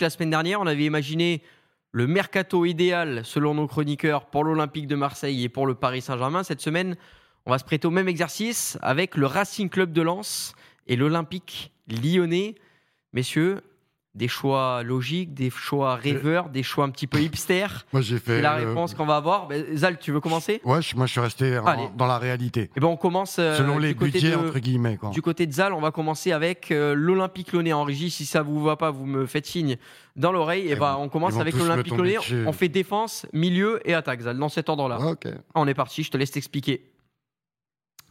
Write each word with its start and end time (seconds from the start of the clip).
La 0.00 0.10
semaine 0.10 0.28
dernière, 0.28 0.60
on 0.60 0.66
avait 0.66 0.84
imaginé 0.84 1.42
le 1.92 2.06
mercato 2.06 2.66
idéal 2.66 3.24
selon 3.24 3.54
nos 3.54 3.66
chroniqueurs 3.66 4.26
pour 4.26 4.44
l'Olympique 4.44 4.86
de 4.86 4.94
Marseille 4.94 5.44
et 5.44 5.48
pour 5.48 5.66
le 5.66 5.74
Paris 5.74 6.02
Saint-Germain. 6.02 6.42
Cette 6.42 6.60
semaine, 6.60 6.94
on 7.46 7.50
va 7.50 7.58
se 7.58 7.64
prêter 7.64 7.88
au 7.88 7.90
même 7.90 8.06
exercice 8.06 8.76
avec 8.82 9.16
le 9.16 9.24
Racing 9.24 9.70
Club 9.70 9.92
de 9.92 10.02
Lens 10.02 10.52
et 10.86 10.94
l'Olympique 10.94 11.72
lyonnais. 11.88 12.54
Messieurs, 13.14 13.62
des 14.18 14.28
choix 14.28 14.82
logiques, 14.82 15.32
des 15.32 15.48
choix 15.48 15.94
rêveurs, 15.94 16.48
des 16.50 16.62
choix 16.62 16.84
un 16.84 16.90
petit 16.90 17.06
peu 17.06 17.20
hipster. 17.20 17.66
Moi, 17.92 18.02
j'ai 18.02 18.18
fait. 18.18 18.42
La 18.42 18.56
euh, 18.58 18.68
réponse 18.68 18.92
qu'on 18.94 19.06
va 19.06 19.16
avoir. 19.16 19.46
Ben, 19.46 19.64
Zal, 19.76 19.98
tu 19.98 20.12
veux 20.12 20.20
commencer? 20.20 20.60
Ouais, 20.64 20.82
je- 20.82 20.96
moi, 20.96 21.06
je 21.06 21.12
suis 21.12 21.20
resté 21.20 21.56
en- 21.58 21.90
dans 21.96 22.06
la 22.06 22.18
réalité. 22.18 22.70
Eh 22.76 22.80
ben, 22.80 22.88
on 22.88 22.96
commence 22.96 23.36
euh, 23.38 23.56
Selon 23.56 23.78
les 23.78 23.94
budgets, 23.94 24.32
de- 24.32 24.36
entre 24.36 24.58
guillemets. 24.58 24.96
Quoi. 24.96 25.10
Du 25.10 25.22
côté 25.22 25.46
de 25.46 25.52
Zal, 25.52 25.72
on 25.72 25.80
va 25.80 25.92
commencer 25.92 26.32
avec 26.32 26.70
euh, 26.70 26.94
l'Olympique 26.94 27.52
Lyonnais 27.52 27.72
en 27.72 27.84
régie. 27.84 28.10
Si 28.10 28.26
ça 28.26 28.42
vous 28.42 28.62
va 28.62 28.76
pas, 28.76 28.90
vous 28.90 29.06
me 29.06 29.24
faites 29.26 29.46
signe 29.46 29.76
dans 30.16 30.32
l'oreille. 30.32 30.66
Et 30.66 30.72
Ils 30.72 30.78
ben, 30.78 30.94
vont- 30.96 31.02
on 31.04 31.08
commence 31.08 31.38
avec 31.38 31.54
l'Olympique 31.54 31.96
Lyonnais. 31.96 32.16
On 32.46 32.52
fait 32.52 32.68
défense, 32.68 33.24
milieu 33.32 33.80
et 33.88 33.94
attaque, 33.94 34.22
Zal, 34.22 34.36
dans 34.36 34.48
cet 34.48 34.68
ordre-là. 34.68 34.98
Ok. 35.00 35.28
On 35.54 35.66
est 35.68 35.74
parti, 35.74 36.02
je 36.02 36.10
te 36.10 36.16
laisse 36.16 36.32
t'expliquer. 36.32 36.84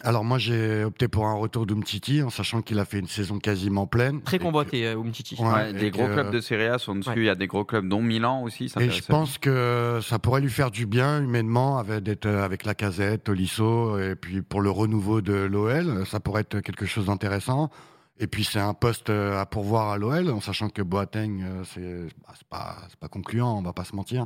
Alors, 0.03 0.23
moi, 0.23 0.37
j'ai 0.37 0.83
opté 0.83 1.07
pour 1.07 1.25
un 1.25 1.33
retour 1.33 1.65
d'Umtiti, 1.65 2.21
en 2.21 2.29
sachant 2.29 2.61
qu'il 2.61 2.77
a 2.77 2.85
fait 2.85 2.99
une 2.99 3.07
saison 3.07 3.39
quasiment 3.39 3.87
pleine. 3.87 4.21
Très 4.21 4.37
convoité, 4.37 4.85
euh, 4.85 4.99
Umtiti. 4.99 5.35
Ouais, 5.39 5.47
Ouais, 5.47 5.69
et 5.71 5.73
des 5.73 5.89
gros 5.89 6.05
que- 6.05 6.13
clubs 6.13 6.31
de 6.31 6.39
Serie 6.39 6.67
A 6.67 6.77
sont 6.77 6.95
dessus. 6.95 7.09
Ouais. 7.09 7.15
Il 7.17 7.23
y 7.23 7.29
a 7.29 7.35
des 7.35 7.47
gros 7.47 7.65
clubs, 7.65 7.87
dont 7.89 8.01
Milan 8.01 8.43
aussi. 8.43 8.69
ça 8.69 8.79
Et 8.81 8.91
je 8.91 9.03
pense 9.03 9.39
que 9.39 9.99
ça 10.03 10.19
pourrait 10.19 10.41
lui 10.41 10.51
faire 10.51 10.69
du 10.69 10.85
bien 10.85 11.19
humainement 11.23 11.79
avec, 11.79 12.03
d'être 12.03 12.27
avec 12.27 12.63
la 12.63 12.75
casette, 12.75 13.23
Tolisso, 13.23 13.97
et 13.99 14.15
puis 14.15 14.43
pour 14.43 14.61
le 14.61 14.69
renouveau 14.69 15.21
de 15.21 15.33
l'OL, 15.33 16.05
ça 16.05 16.19
pourrait 16.19 16.41
être 16.41 16.59
quelque 16.59 16.85
chose 16.85 17.07
d'intéressant. 17.07 17.71
Et 18.19 18.27
puis 18.27 18.43
c'est 18.43 18.59
un 18.59 18.73
poste 18.75 19.09
euh, 19.09 19.39
à 19.39 19.45
pourvoir 19.47 19.89
à 19.89 19.97
l'OL, 19.97 20.29
en 20.29 20.41
sachant 20.41 20.69
que 20.69 20.81
Boateng, 20.83 21.41
euh, 21.43 21.63
c'est 21.63 22.03
bah, 22.21 22.33
c'est 22.35 22.47
pas, 22.47 22.77
c'est 22.89 22.99
pas 22.99 23.07
concluant, 23.07 23.57
on 23.57 23.61
va 23.63 23.73
pas 23.73 23.83
se 23.83 23.95
mentir. 23.95 24.25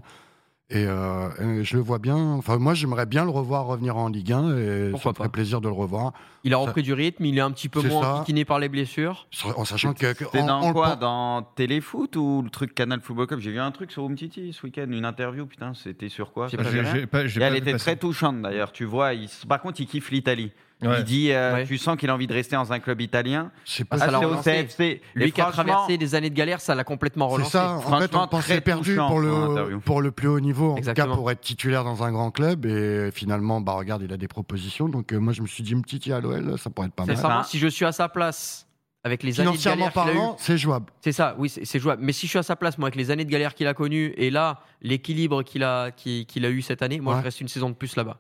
Et, 0.73 0.85
euh, 0.87 1.27
et 1.59 1.63
je 1.65 1.75
le 1.75 1.83
vois 1.83 1.99
bien. 1.99 2.15
Enfin, 2.15 2.57
moi, 2.57 2.73
j'aimerais 2.73 3.05
bien 3.05 3.25
le 3.25 3.29
revoir 3.29 3.65
revenir 3.65 3.97
en 3.97 4.07
Ligue 4.07 4.31
1, 4.31 4.57
et 4.57 4.89
Pourquoi 4.91 5.03
ça 5.03 5.09
me 5.09 5.13
pas? 5.13 5.17
ferait 5.17 5.29
plaisir 5.29 5.59
de 5.59 5.67
le 5.67 5.73
revoir, 5.73 6.13
Il 6.45 6.53
a 6.53 6.57
Ça- 6.57 6.63
repris 6.63 6.81
du 6.81 6.93
rythme, 6.93 7.25
il 7.25 7.37
est 7.37 7.41
un 7.41 7.51
petit 7.51 7.67
peu 7.67 7.81
moins 7.81 8.01
ça. 8.01 8.15
enquiquiné 8.15 8.45
par 8.45 8.57
les 8.57 8.69
blessures. 8.69 9.27
en 9.57 9.65
sachant 9.65 9.93
que. 9.93 10.13
que- 10.13 10.23
C'était 10.25 10.43
dans 10.43 10.61
en 10.61 10.67
le 10.69 10.73
quoi? 10.73 10.95
Dans 10.95 11.41
Téléfoot 11.55 12.15
ou 12.15 12.41
le 12.41 12.49
truc 12.49 12.73
Canal 12.73 13.01
Football 13.01 13.27
Club? 13.27 13.39
J'ai 13.41 13.51
vu 13.51 13.59
un 13.59 13.71
truc 13.71 13.91
sur 13.91 14.05
Umtiti 14.05 14.53
ce 14.53 14.65
week-end, 14.65 14.87
une 14.89 15.03
interview, 15.05 15.45
putain, 15.45 15.73
c'était 15.73 16.07
sur 16.09 16.31
quoi? 16.31 16.47
Pas 16.47 17.23
elle 17.25 17.55
était 17.57 17.75
très 17.77 17.97
touchante 17.97 18.41
d'ailleurs, 18.41 18.71
tu 18.71 18.85
vois. 18.85 19.13
Il, 19.13 19.27
par 19.49 19.61
contre, 19.61 19.81
il 19.81 19.87
kiffe 19.87 20.09
l'Italie. 20.09 20.51
Ouais. 20.81 20.99
Il 20.99 21.03
dit, 21.03 21.31
euh, 21.31 21.53
Ouais. 21.55 21.65
tu 21.67 21.77
sens 21.77 21.95
qu'il 21.97 22.09
a 22.09 22.13
envie 22.15 22.25
de 22.27 22.33
rester 22.33 22.55
dans 22.55 22.73
un 22.73 22.79
club 22.79 23.01
italien. 23.01 23.51
C'est 23.65 23.83
Ah, 23.83 23.85
pas 23.91 23.97
ça 23.99 24.11
l'a 24.11 24.19
c'est 24.19 24.25
au 24.25 24.29
relancé. 24.29 24.51
CFC. 24.51 25.01
Lui 25.13 25.31
qui 25.31 25.39
a 25.41 25.45
traversé 25.51 25.97
des 25.97 26.15
années 26.15 26.29
de 26.31 26.35
galère, 26.35 26.59
ça 26.59 26.73
l'a 26.73 26.83
complètement 26.83 27.27
C'est 27.29 27.33
relancé. 27.35 27.51
ça, 27.51 27.73
en 27.73 27.79
fait, 27.81 27.87
Franchement, 27.87 28.23
on 28.23 28.27
pensait 28.27 28.53
très 28.53 28.61
perdu 28.61 28.95
pour 28.95 29.19
le, 29.19 29.31
interview. 29.31 29.79
pour 29.79 30.01
le 30.01 30.11
plus 30.11 30.27
haut 30.27 30.39
niveau, 30.39 30.71
en 30.71 30.75
Exactement. 30.77 31.05
tout 31.07 31.11
cas 31.11 31.17
pour 31.17 31.31
être 31.31 31.41
titulaire 31.41 31.83
dans 31.83 32.03
un 32.03 32.11
grand 32.11 32.31
club. 32.31 32.65
Et 32.65 33.09
finalement, 33.13 33.61
bah, 33.61 33.73
regarde, 33.73 34.01
il 34.03 34.11
a 34.11 34.17
des 34.17 34.27
propositions. 34.27 34.89
Donc 34.89 35.13
euh, 35.13 35.19
moi, 35.19 35.33
je 35.33 35.41
me 35.43 35.47
suis 35.47 35.63
dit, 35.63 35.75
un 35.75 35.81
petit 35.81 36.11
à 36.11 36.19
l'OL, 36.19 36.57
ça 36.57 36.69
pourrait 36.71 36.87
être 36.87 36.93
pas 36.95 37.05
mal. 37.05 37.15
Enfin, 37.15 37.43
si 37.43 37.59
je 37.59 37.67
suis 37.67 37.85
à 37.85 37.91
sa 37.91 38.09
place, 38.09 38.65
avec 39.03 39.23
les 39.23 39.39
années 39.39 39.55
de 39.57 39.63
galère 39.63 39.91
parlant, 39.91 40.35
c'est 40.39 40.57
jouable. 40.57 40.85
C'est 41.01 41.11
ça, 41.11 41.35
oui, 41.39 41.49
c'est 41.49 41.65
c'est 41.65 41.79
jouable. 41.79 42.03
Mais 42.03 42.11
si 42.13 42.25
je 42.27 42.31
suis 42.31 42.39
à 42.39 42.43
sa 42.43 42.55
place, 42.55 42.77
moi, 42.77 42.87
avec 42.87 42.95
les 42.95 43.09
années 43.11 43.25
de 43.25 43.31
galère 43.31 43.53
qu'il 43.55 43.65
a 43.67 43.73
connues 43.73 44.13
et 44.17 44.29
là, 44.29 44.61
l'équilibre 44.81 45.41
qu'il 45.43 45.63
a, 45.63 45.89
qu'il 45.91 46.25
qu'il 46.27 46.45
a 46.45 46.49
eu 46.49 46.61
cette 46.61 46.81
année, 46.83 46.99
moi, 46.99 47.13
Ouais. 47.15 47.19
je 47.21 47.25
reste 47.25 47.41
une 47.41 47.47
saison 47.47 47.69
de 47.69 47.75
plus 47.75 47.95
là-bas. 47.95 48.17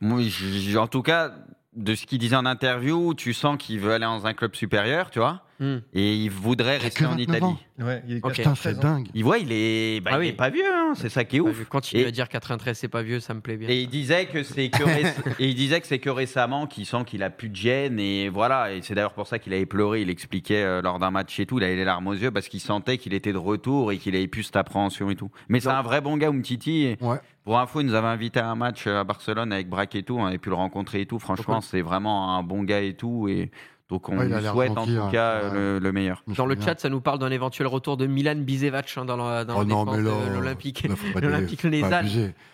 moi, 0.00 0.20
je- 0.20 0.28
je- 0.28 0.76
en 0.78 0.86
tout 0.88 1.00
cas, 1.02 1.32
de 1.74 1.94
ce 1.94 2.06
qu'il 2.06 2.18
disait 2.18 2.36
en 2.36 2.46
interview, 2.46 3.14
tu 3.14 3.32
sens 3.32 3.56
qu'il 3.58 3.80
veut 3.80 3.92
aller 3.92 4.04
dans 4.04 4.26
un 4.26 4.34
club 4.34 4.54
supérieur, 4.54 5.10
tu 5.10 5.18
vois. 5.18 5.42
Hmm. 5.60 5.80
Et 5.92 6.14
il 6.16 6.30
voudrait 6.30 6.78
rester 6.78 7.04
en 7.04 7.10
29 7.10 7.22
Italie. 7.36 7.54
Ouais, 7.80 8.02
il 8.08 8.16
est 8.16 8.24
Ok. 8.24 8.32
Putain, 8.32 8.54
13 8.54 8.58
c'est 8.62 8.80
dingue. 8.80 9.08
Il 9.14 9.24
voit, 9.24 9.36
il 9.38 9.52
est, 9.52 10.00
bah, 10.00 10.12
Ah 10.14 10.24
il 10.24 10.28
est 10.28 10.32
pas 10.32 10.48
vieux, 10.48 10.64
hein, 10.74 10.94
c'est 10.96 11.10
ça 11.10 11.24
qui 11.24 11.36
est 11.36 11.40
ouf. 11.40 11.66
Quand 11.68 11.92
il 11.92 12.00
Et- 12.00 12.04
va 12.04 12.10
dire 12.10 12.28
93, 12.30 12.78
c'est 12.78 12.88
pas 12.88 13.02
vieux, 13.02 13.20
ça 13.20 13.34
me 13.34 13.40
plaît 13.40 13.56
bien. 13.58 13.68
Et 13.68 13.82
il 13.82 13.88
disait 13.88 14.24
que 14.26 14.42
c'est 14.42 14.70
que 14.70 14.82
réc- 14.84 15.34
et 15.38 15.48
il 15.48 15.54
disait 15.54 15.80
que 15.80 15.86
c'est 15.86 15.98
que 15.98 16.08
récemment 16.10 16.66
qu'il 16.66 16.86
sent 16.86 17.04
qu'il 17.06 17.22
a 17.22 17.28
plus 17.30 17.50
de 17.50 17.56
gêne 17.56 18.00
et 18.00 18.28
voilà 18.30 18.72
et 18.72 18.80
c'est 18.82 18.94
d'ailleurs 18.94 19.12
pour 19.12 19.26
ça 19.26 19.38
qu'il 19.38 19.52
avait 19.52 19.66
pleuré. 19.66 20.00
Il 20.02 20.08
expliquait 20.10 20.62
euh, 20.62 20.80
lors 20.82 20.98
d'un 20.98 21.10
match 21.10 21.38
et 21.38 21.44
tout, 21.46 21.58
il 21.58 21.64
avait 21.64 21.76
les 21.76 21.84
larmes 21.84 22.06
aux 22.06 22.14
yeux 22.14 22.30
parce 22.30 22.48
qu'il 22.48 22.60
sentait 22.60 22.96
qu'il 22.98 23.12
était 23.12 23.32
de 23.32 23.38
retour 23.38 23.92
et 23.92 23.98
qu'il 23.98 24.16
avait 24.16 24.28
plus 24.28 24.44
cette 24.44 24.56
appréhension 24.56 25.10
et 25.10 25.14
tout. 25.16 25.30
Mais 25.50 25.60
c'est 25.60 25.68
un 25.68 25.82
vrai 25.82 26.00
bon 26.00 26.16
gars, 26.16 26.28
Umtiti. 26.30 26.84
Et 26.84 26.96
Ouais. 27.02 27.18
Pour 27.44 27.58
info, 27.58 27.80
il 27.80 27.86
nous 27.86 27.94
avait 27.94 28.06
invité 28.08 28.38
à 28.40 28.48
un 28.48 28.54
match 28.54 28.86
euh, 28.86 29.00
à 29.00 29.04
Barcelone 29.04 29.52
avec 29.52 29.68
Braque 29.68 29.94
et 29.94 30.02
tout. 30.02 30.16
On 30.18 30.24
avait 30.26 30.38
pu 30.38 30.50
le 30.50 30.54
rencontrer 30.54 31.02
et 31.02 31.06
tout. 31.06 31.18
Franchement, 31.18 31.60
c'est 31.60 31.80
vraiment 31.82 32.36
un 32.36 32.42
bon 32.42 32.62
gars 32.62 32.80
et 32.80 32.94
tout. 32.94 33.28
Et 33.28 33.50
donc 33.90 34.08
on 34.08 34.16
Ouais, 34.18 34.26
lui 34.26 34.46
souhaite 34.46 34.70
en 34.78 34.84
tout 34.86 34.90
hein. 34.92 35.08
cas 35.10 35.42
Ouais. 35.42 35.50
le, 35.54 35.78
le 35.80 35.92
meilleur. 35.92 36.22
Dans 36.28 36.46
le 36.46 36.56
chat, 36.60 36.78
ça 36.80 36.88
nous 36.88 37.00
parle 37.00 37.18
d'un 37.18 37.30
éventuel 37.30 37.66
retour 37.66 37.96
de 37.96 38.06
Milan 38.06 38.36
Bisevac 38.36 38.92
hein, 38.96 39.04
dans 39.04 39.16
la, 39.16 39.44
dans 39.44 39.56
Oh 39.56 39.58
la 39.60 39.64
non, 39.66 39.84
défense 39.84 39.96
mais 39.98 40.02
là, 40.02 40.28
de 40.30 40.34
l'Olympique. 40.34 40.86
pas 41.14 41.20
L'Olympique. 41.20 41.64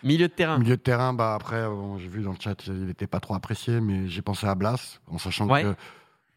Milieu 0.03 0.27
de 0.27 0.33
terrain. 0.33 0.57
Milieu 0.59 0.75
de 0.77 0.81
terrain, 0.81 1.13
bah 1.13 1.33
après, 1.35 1.65
bon, 1.67 1.97
j'ai 1.99 2.07
vu 2.07 2.21
dans 2.21 2.31
le 2.31 2.37
chat, 2.39 2.55
il 2.67 2.85
n'était 2.87 3.07
pas 3.07 3.19
trop 3.19 3.35
apprécié, 3.35 3.79
mais 3.79 4.07
j'ai 4.07 4.21
pensé 4.21 4.47
à 4.47 4.55
Blas, 4.55 4.99
en 5.11 5.17
sachant 5.17 5.47
Ouais. 5.47 5.63
que 5.63 5.75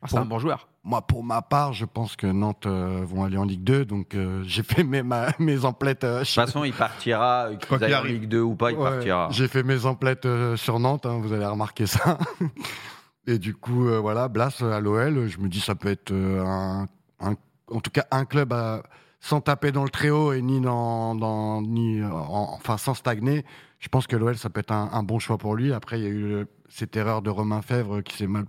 Ah, 0.02 0.06
c'est 0.08 0.16
un 0.16 0.24
bon 0.24 0.38
joueur. 0.38 0.68
moi, 0.82 1.02
pour 1.02 1.22
ma 1.24 1.42
part, 1.42 1.72
je 1.74 1.84
pense 1.84 2.16
que 2.16 2.26
Nantes 2.26 2.64
euh, 2.66 3.02
vont 3.04 3.24
aller 3.24 3.36
en 3.36 3.44
Ligue 3.44 3.62
2, 3.64 3.84
donc 3.84 4.14
euh, 4.14 4.42
j'ai 4.46 4.62
fait 4.62 4.82
mes, 4.82 5.02
ma- 5.02 5.26
mes 5.38 5.64
emplettes. 5.66 6.04
euh, 6.04 6.20
De 6.20 6.24
toute 6.24 6.34
façon, 6.34 6.64
il 6.64 6.72
partira, 6.72 7.48
qu'il 7.68 7.84
aille 7.84 7.94
en. 7.94 8.02
Ligue 8.04 8.26
2 8.28 8.40
ou 8.40 8.54
pas, 8.54 8.70
il 8.72 8.78
Ouais, 8.78 8.90
partira. 8.90 9.28
J'ai 9.30 9.46
fait 9.48 9.62
mes 9.62 9.84
emplettes 9.84 10.24
euh, 10.26 10.56
sur 10.56 10.78
Nantes, 10.78 11.04
hein, 11.06 11.18
vous 11.20 11.32
allez 11.34 11.44
remarquer 11.44 11.86
ça. 11.86 12.16
Et 13.26 13.38
du 13.38 13.54
coup, 13.54 13.86
euh, 13.88 13.98
voilà, 14.00 14.28
Blas 14.28 14.58
euh, 14.62 14.72
à 14.72 14.80
l'OL, 14.80 15.26
je 15.28 15.38
me 15.38 15.48
dis 15.48 15.60
ça 15.60 15.74
peut 15.74 15.88
être 15.90 16.10
euh, 16.12 16.42
un, 16.44 16.86
un- 17.20 17.34
en 17.70 17.80
tout 17.80 17.90
cas 17.90 18.06
un 18.10 18.24
club 18.24 18.52
à- 18.52 18.82
sans 19.20 19.40
taper 19.42 19.70
dans 19.72 19.84
le 19.84 19.90
très 19.90 20.08
haut 20.10 20.32
et 20.32 20.40
ni 20.40 20.60
dans, 20.60 21.14
dans- 21.14 21.60
ni 21.62 22.02
en- 22.02 22.54
enfin 22.54 22.78
sans 22.78 22.94
stagner. 22.94 23.44
Je 23.78 23.88
pense 23.88 24.06
que 24.06 24.16
l'OL 24.16 24.36
ça 24.38 24.48
peut 24.50 24.60
être 24.60 24.72
un, 24.72 24.90
un 24.92 25.02
bon 25.02 25.18
choix 25.18 25.36
pour 25.38 25.54
lui. 25.54 25.72
Après, 25.72 25.98
il 26.00 26.02
y 26.02 26.06
a 26.06 26.10
eu 26.10 26.46
cette 26.68 26.96
erreur 26.96 27.20
de 27.22 27.30
Romain 27.30 27.62
Fèvre 27.62 28.00
qui 28.02 28.16
s'est 28.16 28.26
mal. 28.26 28.46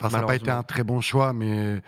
Enfin, 0.00 0.10
ça 0.10 0.16
n'a 0.20 0.26
pas 0.26 0.34
été 0.36 0.50
un 0.50 0.62
très 0.64 0.82
bon 0.84 1.00
choix, 1.00 1.32
mais 1.32 1.80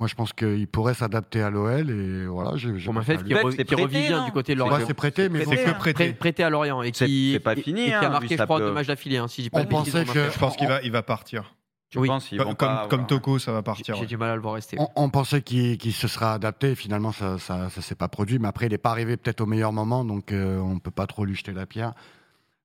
moi 0.00 0.08
je 0.08 0.14
pense 0.16 0.32
qu'il 0.32 0.66
pourrait 0.66 0.94
s'adapter 0.94 1.42
à 1.42 1.50
l'OL 1.50 1.90
et 1.90 2.26
voilà. 2.26 2.56
j'ai- 2.56 2.78
j'ai 2.78 2.88
Romain 2.88 3.02
Fèvre 3.02 3.22
qui, 3.22 3.28
Peut-être 3.32 3.46
re- 3.48 3.50
c'est 3.52 3.56
qui 3.58 3.64
prêté, 3.66 3.82
revit 3.82 3.98
bien 4.08 4.18
non 4.20 4.24
du 4.24 4.32
côté 4.32 4.54
de 4.54 4.60
Ouais, 4.62 4.68
Lorient. 4.68 4.84
c'est 4.86 4.94
prêté, 4.94 5.28
mais 5.28 5.44
C'est 5.44 5.56
que 5.56 5.68
hein. 5.68 5.72
Prêt- 5.78 5.92
prêté. 5.94 6.12
prêté 6.14 6.42
à 6.42 6.50
Lorient 6.50 6.82
et 6.82 6.90
qui, 6.90 7.30
c'est 7.34 7.38
pas 7.40 7.54
fini, 7.54 7.82
et 7.82 7.86
qui 7.86 7.92
hein, 7.92 8.00
a 8.02 8.08
marqué, 8.08 8.36
je 8.36 8.42
crois, 8.42 8.58
peut- 8.58 8.66
deux 8.66 8.72
matchs 8.72 8.86
d'affilée. 8.88 9.18
Hein, 9.18 9.28
si 9.28 9.48
On 9.52 9.64
pensait 9.66 10.00
Romain 10.00 10.12
que-. 10.12 10.30
Je 10.32 10.38
pense 10.38 10.56
qu'il 10.56 10.66
va, 10.68 10.80
il 10.82 10.90
va 10.90 11.02
partir. 11.02 11.54
Oui. 11.96 12.06
Comme, 12.08 12.18
vont 12.38 12.44
comme, 12.54 12.54
pas 12.56 12.86
comme 12.88 13.06
Toko, 13.08 13.38
ça 13.40 13.50
va 13.52 13.62
partir. 13.62 13.96
J'ai 13.96 14.02
ouais. 14.02 14.06
du 14.06 14.16
mal 14.16 14.30
à 14.30 14.36
le 14.36 14.40
voir 14.40 14.54
rester. 14.54 14.76
On, 14.78 14.88
on 14.94 15.10
pensait 15.10 15.42
qu'il 15.42 15.76
qu'il 15.76 15.92
se 15.92 16.06
sera 16.06 16.34
adapté 16.34 16.76
finalement 16.76 17.10
ça 17.10 17.36
ça, 17.38 17.68
ça 17.68 17.82
s'est 17.82 17.96
pas 17.96 18.06
produit. 18.06 18.38
Mais 18.38 18.46
après, 18.46 18.66
il 18.66 18.70
n'est 18.70 18.78
pas 18.78 18.90
arrivé 18.92 19.16
peut-être 19.16 19.40
au 19.40 19.46
meilleur 19.46 19.72
moment, 19.72 20.04
donc 20.04 20.30
euh, 20.32 20.58
on 20.60 20.74
ne 20.74 20.78
peut 20.78 20.92
pas 20.92 21.08
trop 21.08 21.24
lui 21.24 21.34
jeter 21.34 21.52
la 21.52 21.66
pierre. 21.66 21.92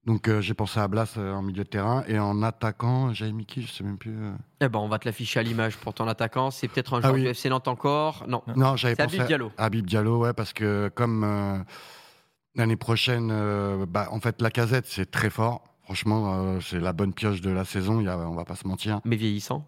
Donc 0.05 0.27
euh, 0.27 0.39
j'ai 0.39 0.53
pensé 0.53 0.79
à 0.79 0.87
Blas 0.87 1.15
euh, 1.17 1.33
en 1.33 1.41
milieu 1.41 1.63
de 1.63 1.69
terrain 1.69 2.03
et 2.07 2.19
en 2.19 2.43
attaquant, 2.43 3.11
j'avais 3.13 3.31
mis 3.31 3.45
qui 3.45 3.63
Je 3.63 3.71
sais 3.71 3.83
même 3.83 3.97
plus. 3.97 4.15
euh. 4.15 4.33
Eh 4.61 4.69
ben, 4.69 4.77
on 4.79 4.87
va 4.87 4.99
te 4.99 5.07
l'afficher 5.07 5.39
à 5.39 5.43
l'image 5.43 5.77
pour 5.77 5.93
ton 5.95 6.07
attaquant. 6.07 6.51
C'est 6.51 6.67
peut-être 6.67 6.93
un 6.93 6.97
Ah 6.99 7.01
joueur 7.07 7.13
oui. 7.15 7.21
du 7.23 7.27
FC 7.29 7.49
Nantes 7.49 7.67
encore? 7.67 8.23
Non, 8.27 8.43
Non, 8.55 8.75
j'avais 8.75 8.93
c'est 8.95 9.03
pensé 9.03 9.15
Habib 9.17 9.27
Diallo. 9.27 9.51
à 9.57 9.65
Habib 9.65 9.85
Diallo, 9.87 10.19
ouais, 10.19 10.33
parce 10.33 10.53
que 10.53 10.91
comme 10.93 11.23
euh, 11.23 11.57
l'année 12.55 12.75
prochaine, 12.75 13.29
euh, 13.31 13.85
bah, 13.87 14.07
en 14.11 14.19
fait, 14.19 14.41
la 14.43 14.51
casette 14.51 14.85
c'est 14.85 15.09
très 15.09 15.29
fort. 15.31 15.63
Franchement, 15.83 16.33
euh, 16.35 16.59
c'est 16.61 16.79
la 16.79 16.93
bonne 16.93 17.13
pioche 17.13 17.41
de 17.41 17.49
la 17.49 17.65
saison. 17.65 17.99
Il 17.99 18.05
y 18.05 18.09
a, 18.09 18.17
on 18.17 18.35
va 18.35 18.45
pas 18.45 18.55
se 18.55 18.67
mentir. 18.67 19.01
Mais 19.05 19.15
vieillissant. 19.15 19.67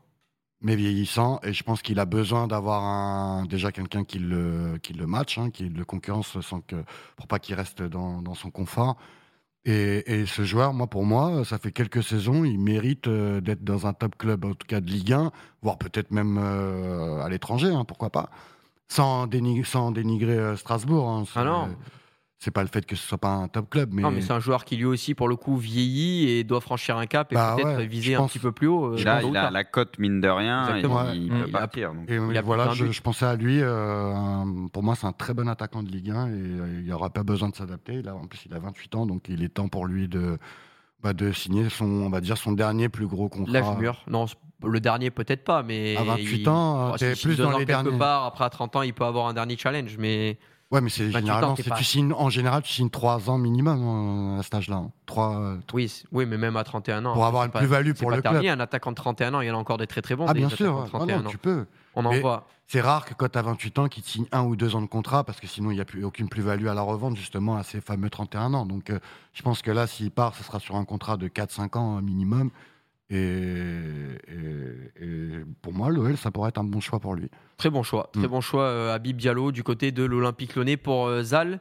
mais 0.62 0.76
vieillissant. 0.76 1.40
Et 1.44 1.54
je 1.54 1.64
pense 1.64 1.82
qu'il 1.82 2.00
a 2.00 2.06
besoin 2.06 2.48
d'avoir 2.48 2.84
un, 2.84 3.46
déjà 3.46 3.72
quelqu'un 3.72 4.04
qui 4.04 4.20
le, 4.20 4.78
qui 4.84 4.94
le 4.94 5.08
match, 5.08 5.38
hein, 5.40 5.50
qui 5.50 5.68
le 5.70 5.84
concurrence 5.86 6.40
sans 6.42 6.62
que, 6.62 6.76
pour 7.16 7.28
pas 7.28 7.40
qu'il 7.40 7.56
reste 7.56 7.82
dans, 7.82 8.22
dans 8.22 8.34
son 8.36 8.52
confort. 8.52 8.98
Et, 9.70 10.26
ce 10.26 10.46
joueur, 10.46 10.74
moi, 10.74 10.88
pour 10.88 11.04
moi, 11.04 11.44
ça 11.44 11.58
fait 11.58 11.74
quelques 11.74 12.02
saisons, 12.02 12.46
il 12.46 12.58
mérite 12.58 13.08
euh, 13.08 13.42
d'être 13.42 13.66
dans 13.66 13.86
un 13.86 13.92
top 13.92 14.18
club, 14.18 14.46
en 14.46 14.54
tout 14.54 14.66
cas 14.66 14.80
de 14.80 14.90
Ligue 14.90 15.12
1, 15.12 15.32
voire 15.62 15.78
peut-être 15.78 16.12
même 16.12 16.40
euh, 16.42 17.22
à 17.22 17.28
l'étranger, 17.28 17.68
hein, 17.68 17.84
pourquoi 17.84 18.10
pas. 18.10 18.30
Sans, 18.88 19.28
dénigrer, 19.28 20.38
euh, 20.38 20.56
Strasbourg. 20.56 21.10
hein, 21.10 21.26
Ah. 21.70 21.76
C'est 22.40 22.52
pas 22.52 22.62
le 22.62 22.68
fait 22.70 22.86
que 22.86 22.96
ce 22.96 23.02
soit 23.08 23.18
pas 23.18 23.32
un 23.32 23.48
top 23.48 23.68
club, 23.72 23.90
mais. 23.92 24.04
Non, 24.04 24.12
mais 24.12 24.22
c'est 24.22 24.32
un 24.32 24.40
joueur 24.40 24.64
qui 24.64 24.76
lui 24.78 24.86
aussi, 24.86 25.16
pour 25.16 25.28
le 25.28 25.36
coup, 25.36 25.58
vieillit 25.58 26.30
et 26.30 26.44
doit 26.44 26.62
franchir 26.62 26.96
un 26.96 27.08
cap 27.08 27.32
et 27.32 27.36
Bah 27.36 27.54
peut-être 27.56 27.78
ouais, 27.80 27.88
viser 27.88 28.14
un 28.14 28.20
pense- 28.20 28.32
petit 28.34 28.38
peu 28.40 28.52
plus 28.52 28.68
haut. 28.68 28.94
euh, 28.94 29.04
Là, 29.04 29.24
il 29.24 29.36
a 29.36 29.50
la 29.50 29.64
cote, 29.64 29.98
mine 29.98 30.22
de 30.22 30.28
rien, 30.28 30.76
et 30.76 30.82
il 30.82 30.86
Ouais. 30.86 30.92
peut 31.28 31.46
Il 31.48 31.56
a- 31.56 31.60
partir. 31.60 31.96
donc. 31.96 32.08
Et 32.08 32.16
Il 32.18 32.38
a 32.38 32.42
voilà, 32.44 32.70
je, 32.74 33.02
pensais 33.02 33.26
à 33.26 33.36
lui. 33.36 33.60
euh, 33.62 34.14
un- 34.14 34.68
pour 34.72 34.84
moi, 34.84 34.94
c'est 34.94 35.08
un 35.08 35.14
très 35.14 35.34
bon 35.34 35.48
attaquant 35.50 35.82
de 35.82 35.90
Ligue 35.90 36.12
1 36.12 36.28
et 36.28 36.32
euh, 36.32 36.76
il 36.80 36.84
n'y 36.86 36.92
aura 36.92 37.10
pas 37.10 37.24
besoin 37.24 37.50
de 37.50 37.56
s'adapter. 37.56 38.04
En 38.08 38.28
plus, 38.28 38.46
il 38.46 38.54
a 38.54 38.60
28 38.60 38.94
ans, 38.94 39.08
donc 39.08 39.24
il 39.30 39.44
est 39.44 39.50
temps 39.50 39.68
pour 39.68 39.88
lui 39.88 40.08
de, 40.08 40.38
bah, 41.02 41.14
de 41.14 41.32
signer 41.32 41.70
son, 41.70 41.86
on 41.86 42.10
va 42.12 42.22
dire, 42.22 42.38
son 42.38 42.52
dernier 42.52 42.88
plus 42.88 43.08
gros 43.08 43.30
contrat. 43.30 43.52
L'âge 43.52 43.78
mûr. 43.80 44.04
Non, 44.08 44.28
le 44.64 44.80
dernier 44.80 45.10
peut-être 45.10 45.44
pas, 45.44 45.64
mais. 45.64 45.98
À 45.98 46.04
28 46.04 46.42
il- 46.42 46.50
ans, 46.50 46.92
Oh, 46.94 46.98
si- 46.98 47.20
plus 47.20 47.38
dans 47.38 47.58
les 47.58 47.66
derniers. 47.66 47.98
part, 47.98 48.26
après 48.26 48.46
à 48.46 48.52
30 48.52 48.76
ans, 48.76 48.84
il 48.84 48.94
peut 48.94 49.06
avoir 49.06 49.26
un 49.28 49.34
dernier 49.34 49.58
challenge, 49.58 49.98
mais 49.98 50.38
Ouais, 50.70 50.82
mais 50.82 50.90
c'est 50.90 51.06
28 51.06 51.16
ans, 51.16 51.22
généralement, 51.22 51.56
pas- 51.56 51.76
tu 51.78 51.84
signes, 51.86 52.12
en 52.14 52.30
général, 52.30 52.62
tu 52.62 52.74
signes 52.74 52.90
3 52.90 53.30
ans 53.30 53.38
minimum 53.38 53.82
hein, 53.82 54.40
à 54.40 54.44
cet 54.44 54.54
âge-là. 54.56 54.76
hein. 54.76 54.92
Trois, 55.06 55.38
euh, 55.40 55.58
Oui, 55.74 56.26
mais 56.26 56.38
même 56.38 56.58
à 56.58 56.66
31 56.66 57.06
ans. 57.06 57.14
pour 57.14 57.26
avoir 57.26 57.46
une 57.46 57.52
plus-value 57.52 57.94
pour 57.94 58.12
le 58.12 58.22
terminé. 58.22 58.44
club. 58.48 58.60
Un 58.60 58.64
attaquant 58.64 58.92
de 58.92 58.96
31 58.96 59.34
ans, 59.34 59.40
il 59.42 59.48
y 59.48 59.52
en 59.52 59.56
a 59.56 59.58
encore 59.58 59.78
des 59.78 59.88
très 59.88 60.02
très 60.02 60.16
bons. 60.18 60.26
Ah, 60.28 60.34
bien 60.34 60.50
sûr, 60.50 60.76
de 60.76 60.82
ouais. 60.82 60.88
31 60.90 61.08
Ouais, 61.18 61.22
non, 61.24 61.28
ans. 61.28 61.32
tu 61.32 61.38
peux. 61.38 61.66
On 61.96 62.04
en 62.06 62.12
Mais- 62.12 62.20
voit. 62.20 62.48
C'est 62.70 62.82
rare 62.82 63.06
que 63.06 63.14
quand 63.14 63.30
tu 63.32 63.38
as 63.40 63.44
28 63.44 63.80
ans, 63.80 63.88
qu'ils 63.88 64.04
te 64.04 64.10
signent 64.10 64.28
un 64.34 64.44
ou 64.44 64.58
deux 64.58 64.76
ans 64.76 64.82
de 64.82 64.88
contrat, 64.88 65.24
parce 65.24 65.40
que 65.40 65.48
sinon, 65.48 65.72
il 65.72 65.76
n'y 65.76 65.80
a 65.82 65.86
plus, 65.86 66.04
aucune 66.04 66.28
plus-value 66.28 66.68
à 66.68 66.74
la 66.74 66.82
revente, 66.82 67.16
justement, 67.16 67.56
à 67.56 67.64
ces 67.64 67.80
fameux 67.80 68.10
31 68.10 68.54
ans. 68.54 68.66
Donc, 68.66 68.90
euh, 68.90 69.00
je 69.32 69.42
pense 69.42 69.62
que 69.62 69.72
là, 69.72 69.88
s'il 69.88 70.12
part, 70.12 70.36
ce 70.36 70.44
sera 70.44 70.60
sur 70.60 70.76
un 70.76 70.84
contrat 70.84 71.16
de 71.16 71.30
4-5 71.30 71.78
ans 71.78 72.02
minimum. 72.02 72.52
Et, 73.10 73.18
et- 74.28 75.04
et 75.04 75.30
pour 75.62 75.74
moi, 75.74 75.90
l'OL, 75.90 76.18
ça 76.18 76.32
pourrait 76.32 76.50
être 76.50 76.58
un 76.58 76.64
bon 76.64 76.80
choix 76.82 77.00
pour 77.00 77.16
lui. 77.16 77.30
Très 77.58 77.70
bon 77.70 77.84
choix. 77.84 78.10
Très 78.14 78.28
Mm. 78.28 78.32
bon 78.32 78.42
choix, 78.42 78.64
euh, 78.64 78.94
Habib 78.94 79.18
Diallo, 79.18 79.52
du 79.52 79.64
côté 79.64 79.92
de 79.92 80.04
l'Olympique 80.04 80.56
Lyonnais 80.56 80.78
pour 80.78 81.08
euh, 81.08 81.24
Zal. 81.24 81.60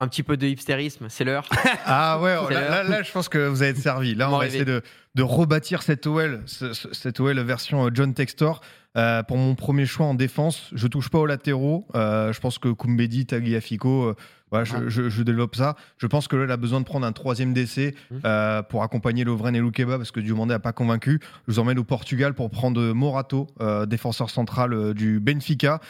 Un 0.00 0.08
petit 0.08 0.22
peu 0.24 0.36
de 0.36 0.46
hipstérisme, 0.48 1.08
c'est 1.08 1.22
l'heure. 1.24 1.48
Ah 1.86 2.18
ouais, 2.20 2.34
là, 2.34 2.48
l'heure. 2.50 2.70
là, 2.70 2.82
là, 2.82 3.02
je 3.02 3.12
pense 3.12 3.28
que 3.28 3.46
vous 3.46 3.62
allez 3.62 3.70
être 3.72 3.78
servi. 3.78 4.14
Là, 4.14 4.30
on 4.32 4.38
va 4.38 4.46
essayer 4.46 4.64
de, 4.64 4.82
de 5.14 5.22
rebâtir 5.22 5.82
cette 5.82 6.06
OL, 6.06 6.42
ce- 6.46 6.72
ce- 6.72 6.92
cette 6.92 7.20
OL 7.20 7.38
version 7.40 7.86
euh, 7.86 7.90
John 7.92 8.12
Textor. 8.14 8.62
Euh, 8.96 9.22
pour 9.22 9.36
mon 9.38 9.54
premier 9.54 9.86
choix 9.86 10.06
en 10.06 10.14
défense, 10.14 10.70
je 10.74 10.86
touche 10.86 11.08
pas 11.08 11.18
aux 11.18 11.26
latéraux. 11.26 11.86
Euh, 11.94 12.32
je 12.32 12.40
pense 12.40 12.58
que 12.58 12.68
Kumbedi, 12.68 13.24
Tagliafico, 13.24 14.02
euh, 14.08 14.14
voilà, 14.50 14.66
je, 14.66 14.90
je- 14.90 15.08
je 15.08 15.22
développe 15.22 15.56
ça. 15.56 15.76
Je 15.96 16.06
pense 16.06 16.28
que 16.28 16.36
l'OL 16.36 16.50
a 16.52 16.58
besoin 16.58 16.78
de 16.80 16.84
prendre 16.84 17.06
un 17.06 17.12
troisième 17.12 17.54
décès 17.54 17.94
Mhm. 18.10 18.20
euh, 18.26 18.62
pour 18.62 18.82
accompagner 18.82 19.24
Lovren 19.24 19.56
et 19.56 19.60
Loukeba 19.60 19.96
parce 19.96 20.10
que 20.10 20.20
Diomandé 20.20 20.52
n'a 20.52 20.58
pas 20.58 20.74
convaincu. 20.74 21.20
Je 21.48 21.52
vous 21.54 21.58
emmène 21.58 21.78
au 21.78 21.84
Portugal 21.84 22.34
pour 22.34 22.50
prendre 22.50 22.82
Morato, 22.92 23.46
défenseur 23.86 24.28
central 24.28 24.92
du 24.92 25.20
Benfica, 25.20 25.80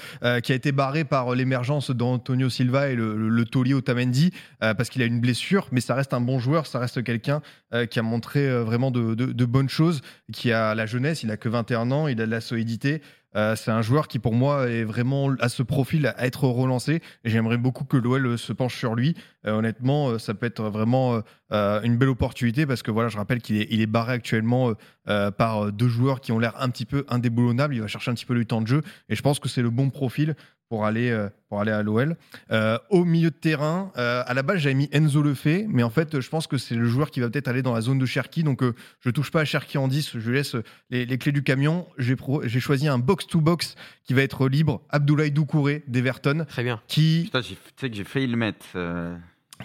qui 0.44 0.52
a 0.52 0.54
été 0.54 0.70
barré 0.70 1.02
par 1.02 1.34
l'émergence 1.34 1.90
d'Antonio 1.90 2.48
Silva 2.50 2.90
et 2.90 2.94
le, 2.94 3.16
le, 3.16 3.28
le 3.30 3.44
taulier 3.46 3.74
Otamendi 3.74 4.30
parce 4.60 4.90
qu'il 4.90 5.02
a 5.02 5.06
une 5.06 5.20
blessure, 5.20 5.66
mais 5.72 5.80
ça 5.80 5.96
reste 5.96 6.14
un 6.14 6.20
bon 6.20 6.38
joueur, 6.38 6.68
ça 6.68 6.78
reste 6.78 7.02
quelqu'un 7.02 7.42
qui 7.90 7.98
a 7.98 8.02
montré 8.02 8.48
vraiment 8.62 8.92
de, 8.92 9.16
de- 9.16 9.32
de 9.32 9.44
bonnes 9.44 9.68
choses, 9.70 10.02
qui 10.32 10.52
a 10.52 10.76
la 10.76 10.86
jeunesse, 10.86 11.24
il 11.24 11.32
a 11.32 11.36
que 11.36 11.48
21 11.48 11.90
ans, 11.90 12.06
il 12.06 12.20
a 12.20 12.26
de 12.26 12.30
la 12.30 12.40
solidité. 12.40 12.91
Euh, 13.36 13.56
c'est 13.56 13.70
un 13.70 13.82
joueur 13.82 14.08
qui 14.08 14.18
pour 14.18 14.34
moi 14.34 14.68
est 14.68 14.84
vraiment 14.84 15.30
à 15.40 15.48
ce 15.48 15.62
profil 15.62 16.06
à 16.06 16.26
être 16.26 16.44
relancé 16.44 17.00
j'aimerais 17.24 17.56
beaucoup 17.56 17.84
que 17.84 17.96
l'OL 17.96 18.38
se 18.38 18.52
penche 18.52 18.76
sur 18.76 18.94
lui. 18.94 19.16
Euh, 19.46 19.52
honnêtement, 19.52 20.10
euh, 20.10 20.18
ça 20.18 20.34
peut 20.34 20.46
être 20.46 20.62
vraiment 20.64 21.14
euh, 21.14 21.20
euh, 21.52 21.80
une 21.82 21.96
belle 21.96 22.10
opportunité 22.10 22.66
parce 22.66 22.82
que 22.82 22.90
voilà, 22.90 23.08
je 23.08 23.16
rappelle 23.16 23.40
qu'il 23.40 23.60
est, 23.60 23.68
il 23.70 23.80
est 23.80 23.86
barré 23.86 24.12
actuellement 24.12 24.72
euh, 25.08 25.30
par 25.30 25.66
euh, 25.66 25.70
deux 25.72 25.88
joueurs 25.88 26.20
qui 26.20 26.32
ont 26.32 26.38
l'air 26.38 26.54
un 26.60 26.68
petit 26.70 26.84
peu 26.86 27.04
indéboulonnables. 27.08 27.74
Il 27.74 27.80
va 27.80 27.86
chercher 27.88 28.10
un 28.10 28.14
petit 28.14 28.26
peu 28.26 28.34
le 28.34 28.44
temps 28.44 28.60
de 28.60 28.66
jeu 28.66 28.82
et 29.08 29.14
je 29.16 29.22
pense 29.22 29.38
que 29.40 29.48
c'est 29.48 29.62
le 29.62 29.70
bon 29.70 29.90
profil 29.90 30.34
pour 30.68 30.86
aller, 30.86 31.10
euh, 31.10 31.28
pour 31.50 31.60
aller 31.60 31.70
à 31.72 31.82
l'OL. 31.82 32.16
Euh, 32.50 32.78
au 32.88 33.04
milieu 33.04 33.30
de 33.30 33.34
terrain, 33.36 33.92
à 33.94 34.32
la 34.32 34.42
base, 34.42 34.58
j'avais 34.60 34.74
mis 34.74 34.88
Enzo 34.90 35.20
Lefebvre, 35.22 35.66
mais 35.68 35.82
en 35.82 35.90
fait, 35.90 36.18
je 36.20 36.28
pense 36.30 36.46
que 36.46 36.56
c'est 36.56 36.74
le 36.76 36.86
joueur 36.86 37.10
qui 37.10 37.20
va 37.20 37.28
peut-être 37.28 37.48
aller 37.48 37.60
dans 37.60 37.74
la 37.74 37.82
zone 37.82 37.98
de 37.98 38.06
Cherki. 38.06 38.42
Donc, 38.42 38.62
je 39.00 39.10
touche 39.10 39.30
pas 39.30 39.40
à 39.42 39.44
Cherki 39.44 39.76
en 39.76 39.86
10, 39.86 40.18
je 40.18 40.30
laisse 40.30 40.56
les, 40.88 41.04
les 41.04 41.18
clés 41.18 41.32
du 41.32 41.42
camion. 41.42 41.86
J'ai 41.98 42.16
pro- 42.16 42.40
j'ai 42.46 42.58
choisi 42.60 42.88
un 42.88 42.98
box-to-box 42.98 43.74
qui 44.04 44.14
va 44.14 44.22
être 44.22 44.48
libre, 44.48 44.80
Abdoulaye 44.88 45.30
Doucouré 45.30 45.84
d'Everton, 45.88 46.46
Très 46.48 46.62
bien. 46.64 46.80
qui, 46.88 47.22
Putain, 47.24 47.42
tu 47.42 47.54
sais 47.76 47.90
que 47.90 47.96
j'ai 47.96 48.04
failli 48.04 48.26
le 48.28 48.36
mettre. 48.38 48.64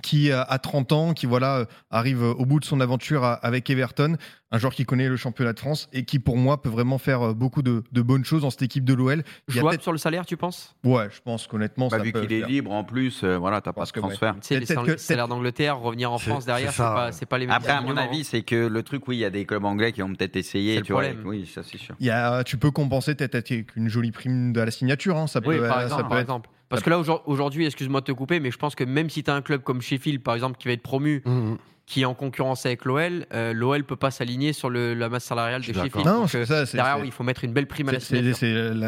Qui 0.02 0.32
euh, 0.32 0.44
a 0.48 0.60
30 0.60 0.92
ans, 0.92 1.14
qui 1.14 1.26
voilà 1.26 1.58
euh, 1.58 1.66
arrive 1.92 2.22
euh, 2.24 2.34
au 2.34 2.46
bout 2.46 2.60
de 2.60 2.66
son 2.66 2.80
aventure 2.82 3.24
avec 3.42 3.70
Everton, 3.70 4.16
un 4.52 4.58
joueur 4.58 4.74
qui 4.74 4.86
connaît 4.86 5.10
le 5.10 5.18
championnat 5.18 5.54
de 5.54 5.60
France 5.60 5.90
et 5.92 6.06
qui 6.06 6.20
pour 6.20 6.38
moi 6.38 6.62
peut 6.62 6.70
vraiment 6.70 6.98
faire 6.98 7.34
beaucoup 7.36 7.62
de, 7.62 7.84
de 7.92 8.02
bonnes 8.02 8.24
choses 8.24 8.44
dans 8.44 8.50
cette 8.50 8.62
équipe 8.62 8.86
de 8.86 8.94
l'OL. 8.94 9.24
Jouable 9.48 9.82
sur 9.82 9.92
le 9.92 9.98
salaire, 9.98 10.26
tu 10.26 10.38
penses? 10.38 10.76
Ouais, 10.86 11.08
je 11.14 11.20
pense 11.22 11.48
qu'honnêtement, 11.48 11.90
bah, 11.90 11.98
ça 11.98 12.04
vu 12.04 12.14
qu'il 12.14 12.32
est 12.32 12.48
libre 12.48 12.72
en 12.72 12.84
plus, 12.84 13.24
euh, 13.24 13.38
voilà, 13.38 13.60
t'as 13.62 13.74
pas 13.74 13.84
de 13.84 13.88
ouais. 13.94 14.00
transfert. 14.02 14.36
Tu 14.36 14.40
sais, 14.48 14.60
les 14.60 14.66
Peut-être 14.66 14.86
sal- 14.86 14.96
que- 14.96 14.98
salaires 15.02 15.28
d'Angleterre, 15.28 15.78
revenir 15.80 16.12
en 16.12 16.18
C'est- 16.18 16.30
France 16.30 16.46
derrière, 16.46 16.70
c'est 16.72 16.78
c'est 16.78 16.84
pas, 16.84 17.06
ouais. 17.08 17.12
c'est 17.12 17.26
pas 17.26 17.38
les 17.38 17.48
mêmes. 17.48 17.56
Après, 17.56 17.72
à 17.74 17.82
mon 17.82 17.98
avis, 17.98 18.24
c'est 18.24 18.42
que 18.44 18.56
le 18.68 18.84
truc, 18.84 19.08
oui, 19.08 19.18
il 19.18 19.20
y 19.20 19.26
a 19.26 19.30
des 19.30 19.46
clubs 19.46 19.66
anglais 19.66 19.92
qui 19.92 20.02
ont 20.02 20.14
peut-être 20.14 20.36
essayé. 20.38 20.76
C'est 20.76 20.80
le 20.80 20.86
tu 20.86 20.94
vois, 20.94 21.04
problème. 21.04 21.28
Oui, 21.28 21.46
ça 21.54 21.62
c'est 21.64 21.78
sûr. 21.78 21.96
Il 22.00 22.06
y 22.06 22.10
a, 22.12 22.44
tu 22.46 22.58
peux 22.58 22.72
compenser 22.72 23.16
peut-être 23.16 23.36
avec 23.36 23.76
une 23.76 23.90
jolie 23.90 24.12
prime 24.12 24.54
de 24.54 24.62
la 24.62 24.72
signature. 24.72 25.18
hein, 25.18 25.28
Ça 25.28 25.42
peut, 25.42 25.50
Oui, 25.62 25.68
par 25.68 25.80
euh, 25.80 25.84
exemple. 25.84 25.90
ça 26.02 26.04
peut 26.04 26.10
par 26.10 26.18
être- 26.20 26.24
exemple. 26.24 26.50
Parce 26.70 26.84
que 26.84 26.90
là, 26.90 27.00
aujourd- 27.00 27.24
aujourd'hui, 27.26 27.66
excuse-moi 27.66 28.02
de 28.02 28.06
te 28.06 28.12
couper, 28.12 28.40
mais 28.40 28.52
je 28.52 28.58
pense 28.58 28.76
que 28.76 28.84
même 28.84 29.10
si 29.10 29.24
tu 29.24 29.32
as 29.32 29.36
un 29.36 29.42
club 29.42 29.62
comme 29.62 29.82
Sheffield, 29.82 30.22
par 30.22 30.36
exemple, 30.36 30.58
qui 30.58 30.68
va 30.68 30.74
être 30.74 30.82
promu, 30.82 31.22
Mhm. 31.26 31.58
qui 31.86 32.02
est 32.02 32.06
en 32.06 32.14
concurrence 32.14 32.66
avec 32.66 32.84
l'OL, 32.84 33.26
euh, 33.34 33.54
l'OL 33.54 33.86
peut 33.86 33.96
pas 33.96 34.12
s'aligner 34.12 34.52
sur 34.52 34.70
le- 34.70 34.94
la 34.94 35.08
masse 35.08 35.24
salariale 35.24 35.62
de 35.62 35.66
Sheffield. 35.68 36.06
Non, 36.06 36.28
c'est 36.28 36.40
euh, 36.52 36.66
ça. 36.66 36.76
derrière, 36.76 37.06
il 37.06 37.12
faut 37.14 37.24
mettre 37.24 37.46
une 37.46 37.54
belle 37.54 37.68
prime 37.68 37.88
à 37.88 37.94
la 37.94 38.00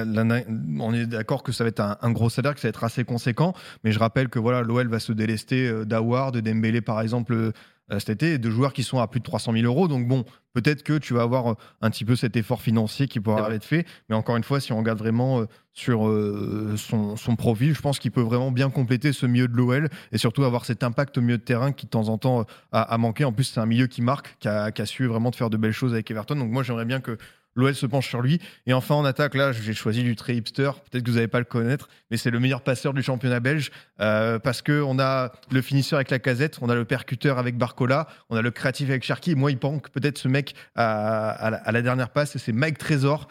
la- 0.06 0.24
la- 0.26 0.42
on 0.80 0.94
est 0.94 1.06
d'accord 1.06 1.42
que 1.42 1.54
ça 1.54 1.64
va 1.64 1.70
être 1.70 1.80
un, 1.80 1.96
un 2.02 2.12
gros 2.12 2.30
salaire, 2.30 2.54
que 2.56 2.60
ça 2.60 2.68
va 2.68 2.70
être 2.70 2.84
assez 2.84 3.06
conséquent. 3.06 3.54
Mais 3.86 3.94
je 3.94 4.00
rappelle 4.00 4.28
que 4.28 4.40
voilà, 4.40 4.62
l'OL 4.64 4.90
va 4.90 5.00
se 5.00 5.14
délester 5.14 5.70
euh, 5.70 5.86
d'Awar, 5.86 6.34
de 6.34 6.42
Dembélé 6.42 6.82
par 6.82 7.00
exemple 7.00 7.34
euh, 7.34 7.52
cet 7.98 8.10
été, 8.10 8.38
de 8.38 8.50
joueurs 8.50 8.74
qui 8.74 8.84
sont 8.84 9.00
à 9.00 9.08
plus 9.08 9.20
de 9.20 9.26
300 9.26 9.54
000 9.54 9.66
euros. 9.66 9.88
Donc 9.88 10.08
bon, 10.08 10.26
peut-être 10.54 10.84
que 10.84 10.98
tu 10.98 11.14
vas 11.14 11.24
avoir 11.24 11.52
euh, 11.52 11.56
un 11.82 11.90
petit 11.90 12.06
peu 12.06 12.16
cet 12.16 12.36
effort 12.36 12.62
financier 12.62 13.08
qui 13.08 13.20
pourra 13.20 13.54
être 13.54 13.66
fait. 13.66 13.86
Mais 14.10 14.16
encore 14.16 14.38
une 14.38 14.44
fois, 14.44 14.60
si 14.60 14.72
on 14.72 14.78
regarde 14.78 15.00
vraiment 15.00 15.40
euh, 15.42 15.46
sur 15.80 16.08
euh, 16.08 16.76
son, 16.76 17.16
son 17.16 17.36
profil, 17.36 17.74
je 17.74 17.82
pense 17.82 18.00
qu'il 18.00 18.12
peut 18.12 18.22
vraiment 18.22 18.52
bien 18.52 18.70
compléter 18.70 19.14
ce 19.14 19.26
milieu 19.26 19.48
de 19.48 19.56
l'OL 19.56 19.90
et 20.12 20.18
surtout 20.18 20.44
avoir 20.44 20.66
cet 20.66 20.84
impact 20.84 21.18
au 21.18 21.22
milieu 21.22 21.38
de 21.38 21.44
terrain 21.44 21.72
qui 21.72 21.86
de 21.86 21.90
temps 21.90 22.10
en 22.10 22.18
temps 22.18 22.42
euh, 22.42 22.44
a, 22.74 22.82
a 22.82 22.98
manqué. 22.98 23.24
En 23.24 23.32
plus, 23.32 23.46
c'est 23.46 23.62
un 23.62 23.66
milieu 23.66 23.88
qui 23.88 24.02
marque, 24.02 24.36
qui 24.40 24.50
a, 24.50 24.72
qui 24.72 24.82
a 24.82 24.86
su 24.86 25.06
vraiment 25.06 25.30
de 25.30 25.36
faire 25.36 25.50
de 25.50 25.58
belles 25.58 25.72
choses 25.72 25.94
avec 25.94 26.12
Everton. 26.12 26.36
Donc 26.36 26.52
moi, 26.52 26.64
j'aimerais 26.64 26.86
bien 26.86 27.00
que 27.00 27.18
l'OL 27.56 27.76
se 27.76 27.86
penche 27.86 28.08
sur 28.08 28.22
lui. 28.22 28.40
Et 28.68 28.74
enfin, 28.74 28.96
en 28.96 29.04
attaque, 29.06 29.36
là, 29.36 29.52
j'ai 29.52 29.74
choisi 29.74 30.04
du 30.04 30.16
très 30.16 30.36
hipster. 30.36 30.72
Peut-être 30.90 31.04
que 31.04 31.10
vous 31.10 31.16
n'allez 31.18 31.28
pas 31.28 31.40
le 31.40 31.46
connaître, 31.46 31.90
mais 32.12 32.18
c'est 32.18 32.30
le 32.32 32.40
meilleur 32.40 32.62
passeur 32.62 32.94
du 32.94 33.04
championnat 33.04 33.40
belge 33.40 33.72
euh, 34.00 34.40
parce 34.40 34.62
que 34.62 34.82
on 34.82 35.00
a 35.00 35.32
le 35.52 35.62
finisseur 35.62 35.98
avec 35.98 36.10
la 36.12 36.20
casette, 36.20 36.58
on 36.62 36.70
a 36.70 36.76
le 36.76 36.86
percuteur 36.86 37.38
avec 37.40 37.58
Barcola, 37.58 38.08
on 38.30 38.36
a 38.38 38.42
le 38.42 38.52
créatif 38.52 38.90
avec 38.90 39.04
Cherki. 39.04 39.36
Moi, 39.36 39.52
il 39.52 39.58
manque 39.62 39.90
peut-être 39.90 40.18
ce 40.18 40.28
mec 40.28 40.56
à, 40.76 41.30
à 41.32 41.50
la, 41.50 41.58
à 41.58 41.72
la 41.72 41.82
dernière 41.82 42.10
passe, 42.10 42.38
c'est 42.38 42.52
Mike 42.54 42.78
Trésor. 42.78 43.28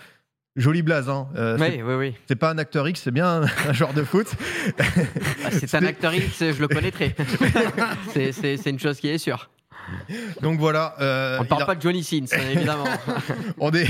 Joli 0.56 0.82
blaze, 0.82 1.08
hein. 1.08 1.28
Euh, 1.36 1.56
c'est- 1.56 1.76
Oui, 1.76 1.82
oui, 1.86 1.94
oui. 1.94 2.14
c'est 2.26 2.34
pas 2.34 2.50
un 2.50 2.58
acteur 2.58 2.88
X, 2.88 3.02
c'est 3.02 3.12
bien 3.12 3.42
un 3.68 3.72
joueur 3.72 3.92
de 3.94 4.02
foot. 4.02 4.26
Ah, 4.80 5.50
c'est 5.52 5.72
un 5.76 5.84
acteur 5.84 6.12
X, 6.12 6.38
je 6.40 6.60
le 6.60 6.68
c'est, 8.12 8.32
c'est- 8.32 8.56
c'est 8.56 8.70
une 8.70 8.78
chose 8.80 8.98
qui 8.98 9.08
est 9.08 9.18
sûre. 9.18 9.50
Donc 10.42 10.58
voilà. 10.58 10.94
euh, 11.00 11.38
On 11.38 11.42
ne 11.42 11.48
parle 11.48 11.62
a- 11.62 11.66
pas 11.66 11.74
de 11.74 11.82
Johnny 11.82 12.02
Sins, 12.04 12.26
hein, 12.32 12.38
évidemment. 12.52 12.84
on 13.58 13.70
est, 13.72 13.86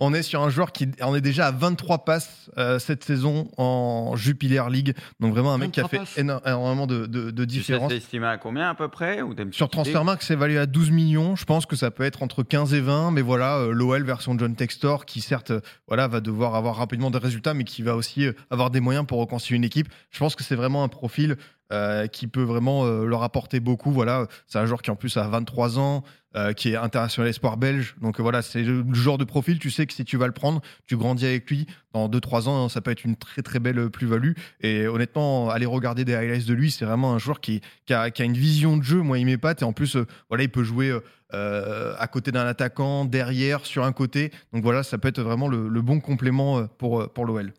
on 0.00 0.14
est 0.14 0.22
sur 0.22 0.42
un 0.42 0.50
joueur 0.50 0.72
qui 0.72 0.88
on 1.00 1.14
est 1.14 1.20
déjà 1.20 1.46
à 1.48 1.50
23 1.52 2.04
passes 2.04 2.50
euh, 2.58 2.78
cette 2.78 3.04
saison 3.04 3.48
en 3.56 4.14
Jupiler 4.16 4.62
League. 4.70 4.94
Donc 5.20 5.32
vraiment 5.32 5.52
un 5.52 5.58
mec 5.58 5.72
qui 5.72 5.80
a 5.80 5.84
23 5.84 5.88
fait 6.04 6.04
passes. 6.04 6.18
énormément 6.46 6.86
de, 6.86 7.06
de, 7.06 7.30
de 7.30 7.44
Tu 7.44 7.62
sais, 7.62 7.78
estimé 7.96 8.26
à 8.26 8.38
combien 8.38 8.68
à 8.70 8.74
peu 8.74 8.88
près 8.88 9.22
ou 9.22 9.34
Sur 9.52 9.68
Transfermarkt, 9.68 10.22
c'est 10.22 10.34
évalué 10.34 10.58
à 10.58 10.66
12 10.66 10.90
millions. 10.90 11.36
Je 11.36 11.44
pense 11.44 11.66
que 11.66 11.76
ça 11.76 11.90
peut 11.90 12.04
être 12.04 12.22
entre 12.22 12.42
15 12.42 12.74
et 12.74 12.80
20. 12.80 13.10
Mais 13.10 13.22
voilà, 13.22 13.56
euh, 13.58 13.70
l'OL 13.72 14.02
version 14.04 14.36
John 14.38 14.54
Textor, 14.54 15.04
qui 15.06 15.20
certes 15.20 15.52
voilà, 15.88 16.08
va 16.08 16.20
devoir 16.20 16.54
avoir 16.54 16.76
rapidement 16.76 17.10
des 17.10 17.18
résultats, 17.18 17.54
mais 17.54 17.64
qui 17.64 17.82
va 17.82 17.94
aussi 17.96 18.26
avoir 18.50 18.70
des 18.70 18.80
moyens 18.80 19.06
pour 19.06 19.18
reconstruire 19.18 19.56
une 19.56 19.64
équipe. 19.64 19.88
Je 20.10 20.18
pense 20.18 20.34
que 20.34 20.42
c'est 20.44 20.56
vraiment 20.56 20.84
un 20.84 20.88
profil 20.88 21.36
euh, 21.72 22.08
qui 22.08 22.26
peut 22.26 22.42
vraiment 22.42 22.84
euh, 22.84 23.06
leur 23.06 23.22
apporter 23.22 23.58
beaucoup. 23.58 23.90
Voilà, 23.90 24.26
c'est 24.46 24.58
un 24.58 24.66
joueur 24.66 24.82
qui 24.82 24.90
en 24.90 24.96
plus 24.96 25.16
a 25.16 25.26
23 25.26 25.78
ans, 25.78 26.04
euh, 26.36 26.52
qui 26.52 26.68
est 26.68 26.76
international 26.76 27.30
espoir 27.30 27.56
belge. 27.56 27.96
Donc 28.02 28.20
voilà, 28.20 28.42
c'est 28.42 28.62
le 28.62 28.84
genre 28.92 29.16
de 29.16 29.24
profil, 29.24 29.58
tu 29.58 29.70
sais 29.70 29.86
que 29.86 29.94
si 29.94 30.04
tu 30.04 30.18
vas 30.18 30.26
le 30.26 30.34
prendre, 30.34 30.60
tu 30.86 30.98
grandis 30.98 31.24
avec 31.24 31.50
lui. 31.50 31.66
Dans 31.94 32.06
2-3 32.10 32.48
ans, 32.48 32.68
ça 32.68 32.82
peut 32.82 32.90
être 32.90 33.04
une 33.04 33.16
très 33.16 33.40
très 33.40 33.60
belle 33.60 33.88
plus-value. 33.88 34.32
Et 34.60 34.86
honnêtement, 34.86 35.48
aller 35.48 35.64
regarder 35.64 36.04
des 36.04 36.14
highlights 36.14 36.46
de 36.46 36.52
lui, 36.52 36.70
c'est 36.70 36.84
vraiment 36.84 37.14
un 37.14 37.18
joueur 37.18 37.40
qui, 37.40 37.62
a, 37.88 38.10
une 38.22 38.34
vision 38.34 38.76
de 38.76 38.82
jeu. 38.82 39.00
Moi, 39.00 39.18
il 39.18 39.24
m'épate. 39.24 39.62
Et 39.62 39.64
en 39.64 39.72
plus, 39.72 39.96
voilà, 40.28 40.44
il 40.44 40.50
peut 40.50 40.64
jouer 40.64 40.94
à 41.32 42.06
côté 42.08 42.30
d'un 42.30 42.46
attaquant, 42.46 43.06
derrière, 43.06 43.64
sur 43.64 43.84
un 43.84 43.92
côté. 43.92 44.32
Donc 44.52 44.62
voilà, 44.62 44.82
ça 44.82 44.98
peut 44.98 45.08
être 45.08 45.22
vraiment 45.22 45.48
le, 45.48 45.68
le 45.68 45.80
bon 45.80 45.98
complément 45.98 46.66
pour, 46.66 47.10
pour 47.10 47.24
l'OL. 47.24 47.54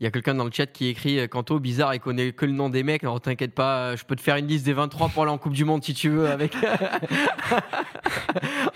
Il 0.00 0.04
y 0.04 0.06
a 0.06 0.10
quelqu'un 0.10 0.34
dans 0.34 0.44
le 0.44 0.52
chat 0.52 0.66
qui 0.66 0.88
écrit 0.88 1.18
euh, 1.18 1.26
Quanto, 1.26 1.58
bizarre, 1.60 1.94
il 1.94 2.00
connaît 2.00 2.32
que 2.32 2.46
le 2.46 2.52
nom 2.52 2.68
des 2.68 2.82
mecs. 2.82 3.04
Alors 3.04 3.20
t'inquiète 3.20 3.54
pas, 3.54 3.78
euh, 3.78 3.96
je 3.96 4.04
peux 4.04 4.16
te 4.16 4.20
faire 4.20 4.36
une 4.36 4.46
liste 4.46 4.64
des 4.64 4.72
23 4.72 5.08
pour 5.08 5.22
aller 5.22 5.32
en 5.32 5.38
Coupe 5.38 5.52
du 5.52 5.64
Monde 5.64 5.82
si 5.82 5.94
tu 5.94 6.08
veux. 6.08 6.28
Avec 6.28 6.54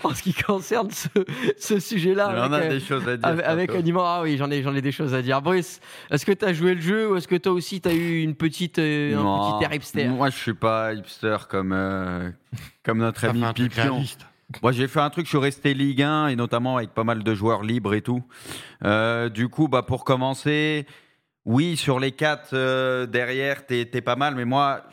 en 0.03 0.13
ce 0.13 0.21
qui 0.21 0.33
concerne 0.33 0.89
ce, 0.91 1.07
ce 1.57 1.79
sujet-là. 1.79 2.27
Avec, 2.27 2.61
a 2.61 2.65
euh, 2.65 2.69
des 2.69 2.79
choses 2.79 3.07
à 3.07 3.17
dire. 3.17 3.27
avec, 3.27 3.45
avec 3.45 3.71
ah 3.97 4.21
oui, 4.23 4.37
j'en 4.37 4.49
ai, 4.51 4.61
j'en 4.61 4.75
ai 4.75 4.81
des 4.81 4.91
choses 4.91 5.13
à 5.13 5.21
dire. 5.21 5.41
Brice, 5.41 5.79
est-ce 6.11 6.25
que 6.25 6.31
tu 6.31 6.45
as 6.45 6.53
joué 6.53 6.75
le 6.75 6.81
jeu 6.81 7.11
ou 7.11 7.15
est-ce 7.15 7.27
que 7.27 7.35
toi 7.35 7.51
aussi 7.51 7.81
tu 7.81 7.89
as 7.89 7.93
eu 7.93 8.21
une 8.21 8.35
petite, 8.35 8.79
euh, 8.79 9.17
un 9.17 9.59
petit 9.59 9.65
air 9.65 9.73
hipster? 9.73 10.07
Moi, 10.07 10.29
je 10.29 10.37
suis 10.37 10.53
pas 10.53 10.93
hipster 10.93 11.37
comme, 11.49 11.73
euh, 11.73 12.29
comme 12.83 12.99
notre 12.99 13.25
ami 13.25 13.43
Pipion. 13.53 14.03
Moi, 14.63 14.71
j'ai 14.71 14.87
fait 14.87 15.01
un 15.01 15.09
truc, 15.09 15.25
je 15.25 15.29
suis 15.29 15.37
resté 15.37 15.73
Ligue 15.73 16.01
1 16.01 16.29
et 16.29 16.35
notamment 16.37 16.77
avec 16.77 16.91
pas 16.91 17.03
mal 17.03 17.21
de 17.21 17.35
joueurs 17.35 17.63
libres 17.63 17.93
et 17.93 18.01
tout. 18.01 18.23
Euh, 18.85 19.27
du 19.27 19.49
coup, 19.49 19.67
bah, 19.67 19.81
pour 19.81 20.05
commencer, 20.05 20.85
oui, 21.43 21.75
sur 21.75 21.99
les 21.99 22.13
quatre 22.13 22.53
euh, 22.53 23.05
derrière, 23.05 23.65
t'es 23.65 23.85
t'es 23.85 23.99
pas 24.01 24.15
mal, 24.15 24.35
mais 24.35 24.45
moi, 24.45 24.83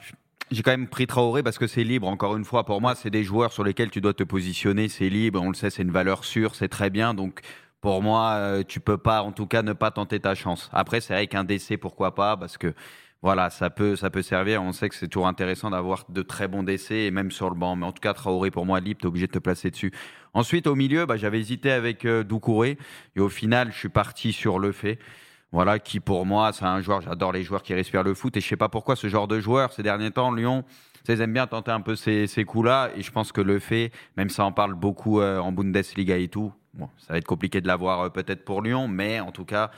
j'ai 0.51 0.63
quand 0.63 0.73
même 0.73 0.89
pris 0.89 1.07
Traoré 1.07 1.45
parce 1.45 1.59
que 1.59 1.69
c'est 1.69 1.85
libre. 1.85 2.09
Encore 2.09 2.37
une 2.37 2.45
fois, 2.45 2.65
pour 2.65 2.81
moi, 2.81 2.97
c'est 2.97 3.11
des 3.11 3.23
joueurs 3.23 3.53
sur 3.53 3.63
lesquels 3.63 3.91
tu 3.91 4.01
dois 4.01 4.13
te 4.13 4.25
positionner. 4.25 4.89
C'est 4.89 5.09
libre, 5.09 5.41
on 5.41 5.51
le 5.51 5.55
sait, 5.55 5.71
c'est 5.71 5.83
une 5.83 5.93
valeur 5.93 6.25
sûre, 6.25 6.57
c'est 6.57 6.69
très 6.69 6.91
bien. 6.91 7.15
Donc, 7.15 7.41
pour 7.81 8.03
moi, 8.03 8.33
euh, 8.33 8.65
tu 8.67 8.81
peux 8.81 8.99
pas, 8.99 9.23
en 9.23 9.31
tout 9.31 9.47
cas, 9.47 9.63
ne 9.63 9.73
pas 9.73 9.93
tenter 9.93 10.19
ta 10.19 10.35
chance. 10.35 10.69
Après, 10.73 11.01
c'est 11.01 11.15
vrai 11.15 11.29
qu'un 11.29 11.45
décès, 11.45 11.77
pourquoi 11.77 12.17
pas, 12.17 12.37
parce 12.37 12.59
que 12.59 12.75
voilà, 13.25 13.49
ça 13.49 13.71
peut, 13.71 13.97
ça 13.97 14.11
peut 14.11 14.21
servir. 14.21 14.63
On 14.63 14.73
sait 14.73 14.91
que 14.91 14.95
c'est 14.95 15.09
toujours 15.09 15.27
intéressant 15.27 15.71
d'avoir 15.71 16.05
de 16.11 16.21
très 16.21 16.47
bons 16.47 16.63
décès, 16.63 17.05
et 17.05 17.11
même 17.11 17.31
sur 17.31 17.49
le 17.49 17.57
banc. 17.57 17.75
Mais 17.75 17.87
en 17.87 17.93
tout 17.93 18.03
cas, 18.03 18.13
Traoré, 18.13 18.51
pour 18.51 18.67
moi, 18.67 18.81
libre, 18.81 19.01
tu 19.01 19.07
es 19.07 19.09
obligé 19.09 19.27
de 19.27 19.33
te 19.33 19.39
placer 19.39 19.71
dessus. 19.71 19.93
Ensuite, 20.35 20.67
au 20.67 20.75
milieu, 20.75 21.07
bah, 21.07 21.17
j'avais 21.17 21.41
hésité 21.41 21.73
avec 21.73 22.05
euh, 22.05 22.23
Doucouré. 22.23 22.77
Et 23.17 23.21
au 23.21 23.31
final, 23.31 23.73
je 23.73 23.79
suis 23.79 23.89
parti 23.89 24.35
sur 24.35 24.59
le 24.59 24.73
fait. 24.73 24.99
Voilà, 25.53 25.79
qui 25.79 26.01
pour 26.01 26.27
moi, 26.27 26.53
c'est 26.53 26.67
un 26.67 26.83
joueur, 26.83 27.01
j'adore 27.01 27.33
les 27.33 27.45
joueurs 27.45 27.63
qui 27.63 27.73
respirent 27.73 28.03
le 28.03 28.13
foot. 28.13 28.37
Et 28.37 28.43
je 28.43 28.47
sais 28.47 28.59
pas 28.59 28.69
pourquoi 28.69 28.95
ce 28.95 29.07
genre 29.09 29.27
de 29.27 29.41
joueur, 29.41 29.73
ces 29.73 29.83
derniers 29.83 30.11
temps, 30.11 30.31
Lyon, 30.31 30.63
ils 31.09 31.19
aiment 31.23 31.33
bien 31.33 31.47
tenter 31.47 31.71
un 31.71 31.81
peu 31.81 31.97
ces, 31.97 32.27
ces 32.27 32.45
coups-là. 32.45 32.91
Et 32.95 33.01
je 33.01 33.11
pense 33.11 33.33
que 33.33 33.41
le 33.41 33.59
fait, 33.59 33.91
même 34.19 34.29
ça 34.29 34.45
en 34.45 34.53
parle 34.53 34.75
beaucoup 34.75 35.21
euh, 35.23 35.39
en 35.39 35.51
Bundesliga 35.51 36.19
et 36.19 36.29
tout, 36.29 36.53
bon, 36.75 36.91
ça 36.99 37.15
va 37.15 37.19
être 37.19 37.25
compliqué 37.25 37.63
de 37.63 37.69
l'avoir 37.69 38.03
euh, 38.03 38.09
peut-être 38.11 38.45
pour 38.45 38.61
Lyon, 38.61 38.87
mais 38.87 39.21
en 39.21 39.33
tout 39.33 39.47
cas, 39.47 39.71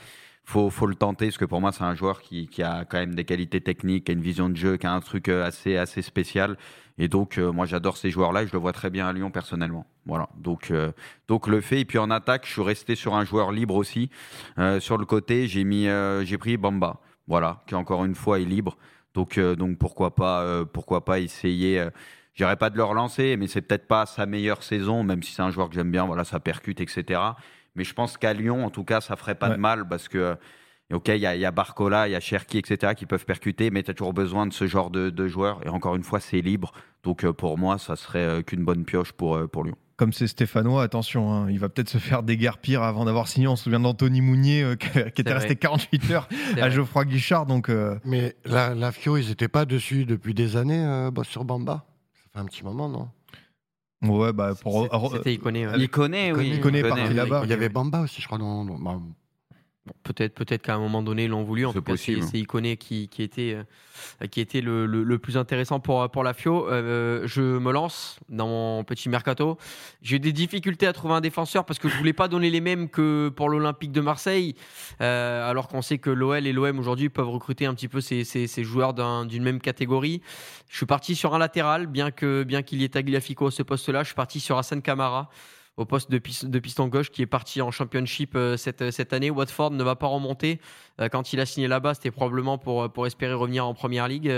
faut, 0.47 0.69
faut 0.69 0.87
le 0.87 0.95
tenter 0.95 1.27
parce 1.27 1.37
que 1.37 1.45
pour 1.45 1.61
moi 1.61 1.71
c'est 1.71 1.83
un 1.83 1.95
joueur 1.95 2.21
qui, 2.21 2.49
a 2.63 2.85
quand 2.85 2.97
même 2.97 3.15
des 3.15 3.25
qualités 3.25 3.61
techniques, 3.61 4.05
qui 4.05 4.11
a 4.11 4.13
une 4.13 4.21
vision 4.21 4.49
de 4.49 4.55
jeu, 4.55 4.77
qui 4.77 4.87
a 4.87 4.93
un 4.93 4.99
truc 4.99 5.29
euh, 5.29 5.45
assez 5.45 5.77
assez 5.77 6.01
spécial. 6.01 6.57
Et 6.97 7.07
donc 7.07 7.37
moi 7.37 7.67
j'adore 7.67 7.95
ces 7.95 8.09
joueurs-là 8.09 8.41
et 8.41 8.47
je 8.47 8.53
le 8.53 8.57
vois 8.57 8.73
très 8.73 8.89
bien 8.89 9.07
à 9.07 9.13
Lyon 9.13 9.29
personnellement. 9.29 9.85
Voilà. 10.07 10.29
Donc 10.35 10.73
donc 11.27 11.47
le 11.47 11.61
fait 11.61 11.81
et 11.81 11.85
puis 11.85 11.99
en 11.99 12.09
attaque 12.09 12.47
je 12.47 12.53
suis 12.53 12.63
resté 12.63 12.95
sur 12.95 13.13
un 13.13 13.23
joueur 13.23 13.51
libre 13.51 13.75
aussi. 13.75 14.09
sur 14.79 14.97
le 14.97 15.05
côté 15.05 15.47
j'ai 15.47 16.37
pris 16.39 16.57
Bamba. 16.57 16.99
Voilà 17.27 17.61
qui 17.67 17.75
encore 17.75 18.03
une 18.03 18.15
fois 18.15 18.39
est 18.39 18.45
libre. 18.45 18.77
Donc, 19.17 19.39
euh, 19.39 19.55
donc 19.55 19.79
pourquoi 19.79 20.13
pas, 20.13 20.43
euh, 20.43 20.63
pourquoi 20.63 21.03
pas 21.03 21.19
essayer. 21.19 21.79
Euh, 21.79 21.89
je 22.35 22.45
pas 22.53 22.69
de 22.69 22.77
le 22.77 22.83
relancer, 22.83 23.35
mais 23.35 23.47
c'est 23.47 23.61
peut-être 23.61 23.87
pas 23.87 24.05
sa 24.05 24.27
meilleure 24.27 24.61
saison, 24.61 25.01
même 25.01 25.23
si 25.23 25.33
c'est 25.33 25.41
un 25.41 25.49
joueur 25.49 25.69
que 25.69 25.73
j'aime 25.73 25.89
bien. 25.89 26.05
Voilà, 26.05 26.23
ça 26.23 26.39
percute, 26.39 26.79
etc. 26.81 27.19
Mais 27.77 27.83
je 27.83 27.93
pense 27.93 28.17
qu'à 28.17 28.33
Lyon, 28.33 28.65
en 28.65 28.69
tout 28.69 28.83
cas, 28.83 29.01
ça 29.01 29.15
ferait 29.15 29.35
pas 29.35 29.49
de 29.49 29.55
mal 29.57 29.87
parce 29.87 30.07
que. 30.07 30.35
Ok, 30.93 31.09
il 31.09 31.17
y, 31.17 31.25
a 31.25 31.51
Barcola, 31.51 32.07
il 32.07 32.11
y 32.11 32.15
a 32.15 32.21
Cherki, 32.21 32.59
etc., 32.59 32.93
qui 32.95 33.05
peuvent 33.05 33.25
percuter, 33.25 33.71
mais 33.71 33.83
tu 33.83 33.91
as 33.91 33.93
toujours 33.93 34.13
besoin 34.13 34.47
de 34.47 34.53
ce 34.53 34.67
genre 34.67 34.89
de, 34.89 35.27
joueurs. 35.27 35.59
Et 35.65 35.69
encore 35.69 35.97
une 35.97 36.03
fois, 36.03 36.21
c'est 36.21 36.39
libre. 36.39 36.71
Donc 37.03 37.29
pour 37.31 37.57
moi, 37.57 37.77
ça 37.77 37.97
serait 37.97 38.41
qu'une 38.45 38.63
bonne 38.63 38.85
pioche 38.85 39.11
pour, 39.11 39.49
pour 39.49 39.65
Lyon 39.65 39.75
comme 39.97 40.13
c'est 40.13 40.27
stéphanois, 40.27 40.83
attention, 40.83 41.33
hein, 41.33 41.49
il 41.49 41.59
va 41.59 41.69
peut-être 41.69 41.89
se 41.89 41.97
faire 41.97 42.21
déguerpir 42.21 42.83
avant 42.83 43.03
d'avoir 43.03 43.27
signé. 43.27 43.47
On 43.47 43.55
se 43.55 43.63
souvient 43.63 43.79
d'Anthony 43.79 44.21
Mounier 44.21 44.61
euh, 44.63 44.75
qui, 44.75 45.21
était 45.21 45.33
resté 45.33 45.55
48 45.55 46.11
heures 46.11 46.29
à 46.61 46.69
Geoffroy 46.69 47.05
Guichard. 47.05 47.47
Donc, 47.47 47.67
euh, 47.69 47.97
Mais 48.05 48.35
la, 48.45 48.75
la 48.75 48.91
Fio, 48.91 49.17
ils 49.17 49.27
n'étaient 49.29 49.47
pas 49.47 49.65
dessus 49.65 50.05
depuis 50.05 50.35
des 50.35 50.55
années 50.55 50.85
euh, 50.85 51.11
sur 51.23 51.43
Bamba? 51.43 51.85
Ça 52.13 52.29
fait 52.31 52.39
un 52.39 52.45
petit 52.45 52.63
moment, 52.63 52.87
non? 52.87 53.09
Ouais, 54.03 54.33
bah 54.33 54.53
pour. 54.61 54.87
C'était 55.13 55.33
Iconé. 55.33 55.67
Iconé, 55.77 56.33
oui. 56.33 56.55
Iconé, 56.55 56.83
parti 56.83 57.13
là-bas. 57.13 57.41
Il 57.43 57.49
y 57.49 57.53
avait 57.53 57.69
Bamba 57.69 58.01
aussi, 58.01 58.21
je 58.21 58.27
crois. 58.27 58.37
Dans, 58.37 58.65
peut-être 60.03 60.33
peut-être 60.33 60.61
qu'à 60.61 60.75
un 60.75 60.79
moment 60.79 61.01
donné 61.01 61.25
ils 61.25 61.29
l'ont 61.29 61.43
voulu. 61.43 61.65
En 61.65 61.73
tout 61.73 61.81
cas 61.81 61.97
c'est 61.97 62.13
Iconé 62.33 62.77
qui, 62.77 63.07
qui 63.07 63.23
était 63.23 63.57
euh, 64.21 64.27
qui 64.27 64.41
était 64.41 64.61
le, 64.61 64.85
le, 64.85 65.17
plus 65.19 65.37
intéressant 65.37 65.79
pour 65.79 66.09
pour 66.09 66.23
la 66.23 66.33
Fio. 66.33 66.67
Euh, 66.69 67.23
je 67.25 67.41
me 67.41 67.71
lance 67.71 68.19
dans 68.29 68.47
mon 68.47 68.83
petit 68.83 69.09
mercato. 69.09 69.57
J'ai 70.01 70.17
eu 70.17 70.19
des 70.19 70.33
difficultés 70.33 70.87
à 70.87 70.93
trouver 70.93 71.15
un 71.15 71.21
défenseur 71.21 71.65
parce 71.65 71.79
que 71.79 71.89
je 71.89 71.97
voulais 71.97 72.13
pas 72.13 72.27
donner 72.27 72.49
les 72.49 72.61
mêmes 72.61 72.89
que 72.89 73.29
pour 73.29 73.49
l'Olympique 73.49 73.91
de 73.91 74.01
Marseille 74.01 74.55
euh, 75.01 75.49
alors 75.49 75.67
qu'on 75.67 75.81
sait 75.81 75.97
que 75.97 76.09
l'OL 76.09 76.45
et 76.45 76.53
l'OM 76.53 76.79
aujourd'hui 76.79 77.09
peuvent 77.09 77.29
recruter 77.29 77.65
un 77.65 77.73
petit 77.73 77.87
peu 77.87 78.01
ces, 78.01 78.23
ces, 78.23 78.47
ces 78.47 78.63
joueurs 78.63 78.93
d'une 78.93 79.43
même 79.43 79.59
catégorie. 79.59 80.21
Je 80.69 80.77
suis 80.77 80.85
parti 80.85 81.15
sur 81.15 81.33
un 81.33 81.39
latéral 81.39 81.87
bien 81.87 82.11
que 82.11 82.43
bien 82.43 82.61
qu'il 82.63 82.81
y 82.81 82.83
ait 82.83 82.89
Tagliafico 82.89 83.47
à 83.47 83.51
ce 83.51 83.63
poste 83.63 83.89
là 83.89 84.03
je 84.03 84.07
suis 84.07 84.15
parti 84.15 84.39
sur 84.39 84.57
Hassan 84.57 84.81
Kamara 84.81 85.29
au 85.77 85.85
poste 85.85 86.11
de, 86.11 86.59
piston 86.59 86.87
gauche 86.87 87.11
qui 87.11 87.21
est 87.21 87.27
parti 87.27 87.61
en 87.61 87.71
championship 87.71 88.35
euh, 88.35 88.57
cette, 88.57 88.91
cette 88.91 89.13
année. 89.13 89.29
Watford 89.29 89.71
ne 89.71 89.83
va 89.83 89.95
pas 89.95 90.07
remonter. 90.07 90.59
Euh, 90.99 91.07
quand 91.07 91.33
il 91.33 91.39
a 91.39 91.45
signé 91.45 91.67
là-bas, 91.67 91.93
c'était 91.93 92.11
probablement 92.11 92.57
pour, 92.57 92.91
pour 92.91 93.05
espérer 93.05 93.33
revenir 93.33 93.65
en 93.65 93.73
première 93.73 94.07
ligue. 94.07 94.31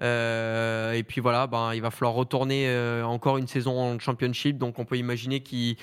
Euh, 0.00 0.92
et 0.92 1.02
puis 1.02 1.20
voilà, 1.20 1.46
ben, 1.46 1.74
il 1.74 1.82
va 1.82 1.90
falloir 1.90 2.14
retourner 2.14 2.68
euh, 2.68 3.02
encore 3.02 3.38
une 3.38 3.46
saison 3.46 3.78
en 3.78 3.98
championship. 3.98 4.58
Donc 4.58 4.78
on 4.78 4.84
peut 4.84 4.96
imaginer 4.96 5.40
qu'il 5.40 5.76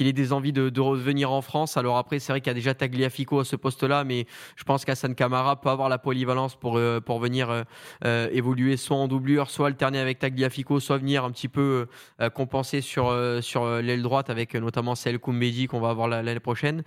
ait 0.00 0.12
des 0.12 0.32
envies 0.32 0.52
de, 0.52 0.80
revenir 0.80 1.30
en 1.30 1.42
France. 1.42 1.76
Alors 1.76 1.98
après, 1.98 2.18
c'est 2.18 2.32
vrai 2.32 2.40
qu'il 2.40 2.48
y 2.48 2.52
a 2.52 2.54
déjà 2.54 2.74
Tagliafico 2.74 3.40
à 3.40 3.44
ce 3.44 3.56
poste-là, 3.56 4.04
mais 4.04 4.26
je 4.56 4.64
pense 4.64 4.84
qu'Hassan 4.84 5.14
Kamara 5.14 5.60
peut 5.60 5.68
avoir 5.68 5.88
la 5.88 5.98
polyvalence 5.98 6.56
pour, 6.56 6.78
euh, 6.78 7.00
pour 7.00 7.18
venir 7.18 7.64
évoluer 8.02 8.76
soit 8.76 8.96
en 8.96 9.08
doublure, 9.08 9.50
soit 9.50 9.68
alterner 9.68 9.98
avec 9.98 10.18
Tagliafico, 10.18 10.80
soit 10.80 10.98
venir 10.98 11.24
un 11.24 11.30
petit 11.30 11.48
peu 11.48 11.86
compenser 12.34 12.80
sur, 12.80 13.14
sur 13.42 13.66
l'aile 13.66 14.02
droite 14.02 14.30
avec 14.30 14.54
notamment 14.54 14.94
celle 14.94 15.18
Koumbedi 15.18 15.66
qu'on 15.66 15.80
va 15.80 15.90
avoir 15.90 16.08
l'année 16.08 16.40
prochaine. 16.40 16.82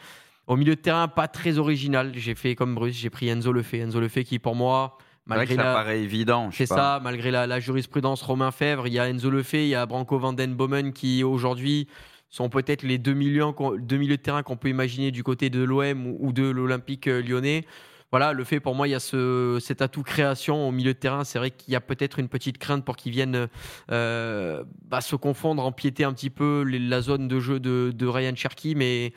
Au 0.47 0.57
milieu 0.57 0.75
de 0.75 0.81
terrain, 0.81 1.07
pas 1.07 1.27
très 1.27 1.57
original. 1.57 2.11
J'ai 2.15 2.35
fait 2.35 2.55
comme 2.55 2.75
Bruce, 2.75 2.95
j'ai 2.95 3.09
pris 3.09 3.29
Enzo 3.29 3.51
Lefebvre. 3.51 3.85
Enzo 3.85 3.99
Lefebvre 3.99 4.27
qui, 4.27 4.39
pour 4.39 4.55
moi, 4.55 4.97
Malgré 5.25 5.55
ça 5.55 5.63
paraît 5.63 6.01
évident. 6.01 6.49
C'est 6.51 6.65
ça, 6.65 6.99
malgré 7.01 7.31
la, 7.31 7.59
jurisprudence 7.59 8.21
Romain 8.21 8.51
Fèvre, 8.51 8.87
il 8.87 8.93
y 8.93 8.99
a 8.99 9.07
Enzo 9.07 9.29
Lefebvre, 9.29 9.63
il 9.63 9.69
y 9.69 9.75
a 9.75 9.85
Branco 9.85 10.19
Van 10.19 10.33
Den 10.33 10.53
Bomen 10.53 10.91
qui 10.91 11.23
aujourd'hui 11.23 11.87
sont 12.29 12.49
peut-être 12.49 12.83
les 12.83 12.97
deux 12.97 13.13
milieux 13.13 13.53
de 13.53 14.15
terrain 14.15 14.43
qu'on 14.43 14.57
peut 14.57 14.69
imaginer 14.69 15.11
du 15.11 15.23
côté 15.23 15.49
de 15.49 15.63
l'OM 15.63 16.07
ou 16.19 16.33
de 16.33 16.43
l'Olympique 16.43 17.07
euh, 17.07 17.21
lyonnais 17.21 17.65
voilà, 18.13 18.31
le 18.31 18.43
fait 18.43 18.59
pour 18.59 18.75
moi, 18.75 18.87
il 18.87 18.91
y 18.91 18.93
a 18.93 18.99
ce, 18.99 19.57
cet 19.59 19.81
atout 19.81 20.03
création 20.03 20.67
au 20.67 20.71
milieu 20.71 20.93
de 20.93 20.99
terrain. 20.99 21.23
C'est 21.23 21.39
vrai 21.39 21.49
qu'il 21.49 21.73
y 21.73 21.75
a 21.75 21.81
peut-être 21.81 22.19
une 22.19 22.29
petite 22.29 22.59
crainte 22.59 22.85
pour 22.85 22.95
qu'ils 22.95 23.11
viennent 23.11 23.47
euh, 23.89 24.63
bah, 24.83 25.01
se 25.01 25.15
confondre, 25.15 25.65
empiéter 25.65 26.03
un 26.03 26.13
petit 26.13 26.29
peu 26.29 26.63
la 26.63 27.01
zone 27.01 27.27
de 27.27 27.39
jeu 27.39 27.59
de, 27.59 28.05
Ryan 28.05 28.35
Cherky. 28.35 28.75
Mais 28.75 29.13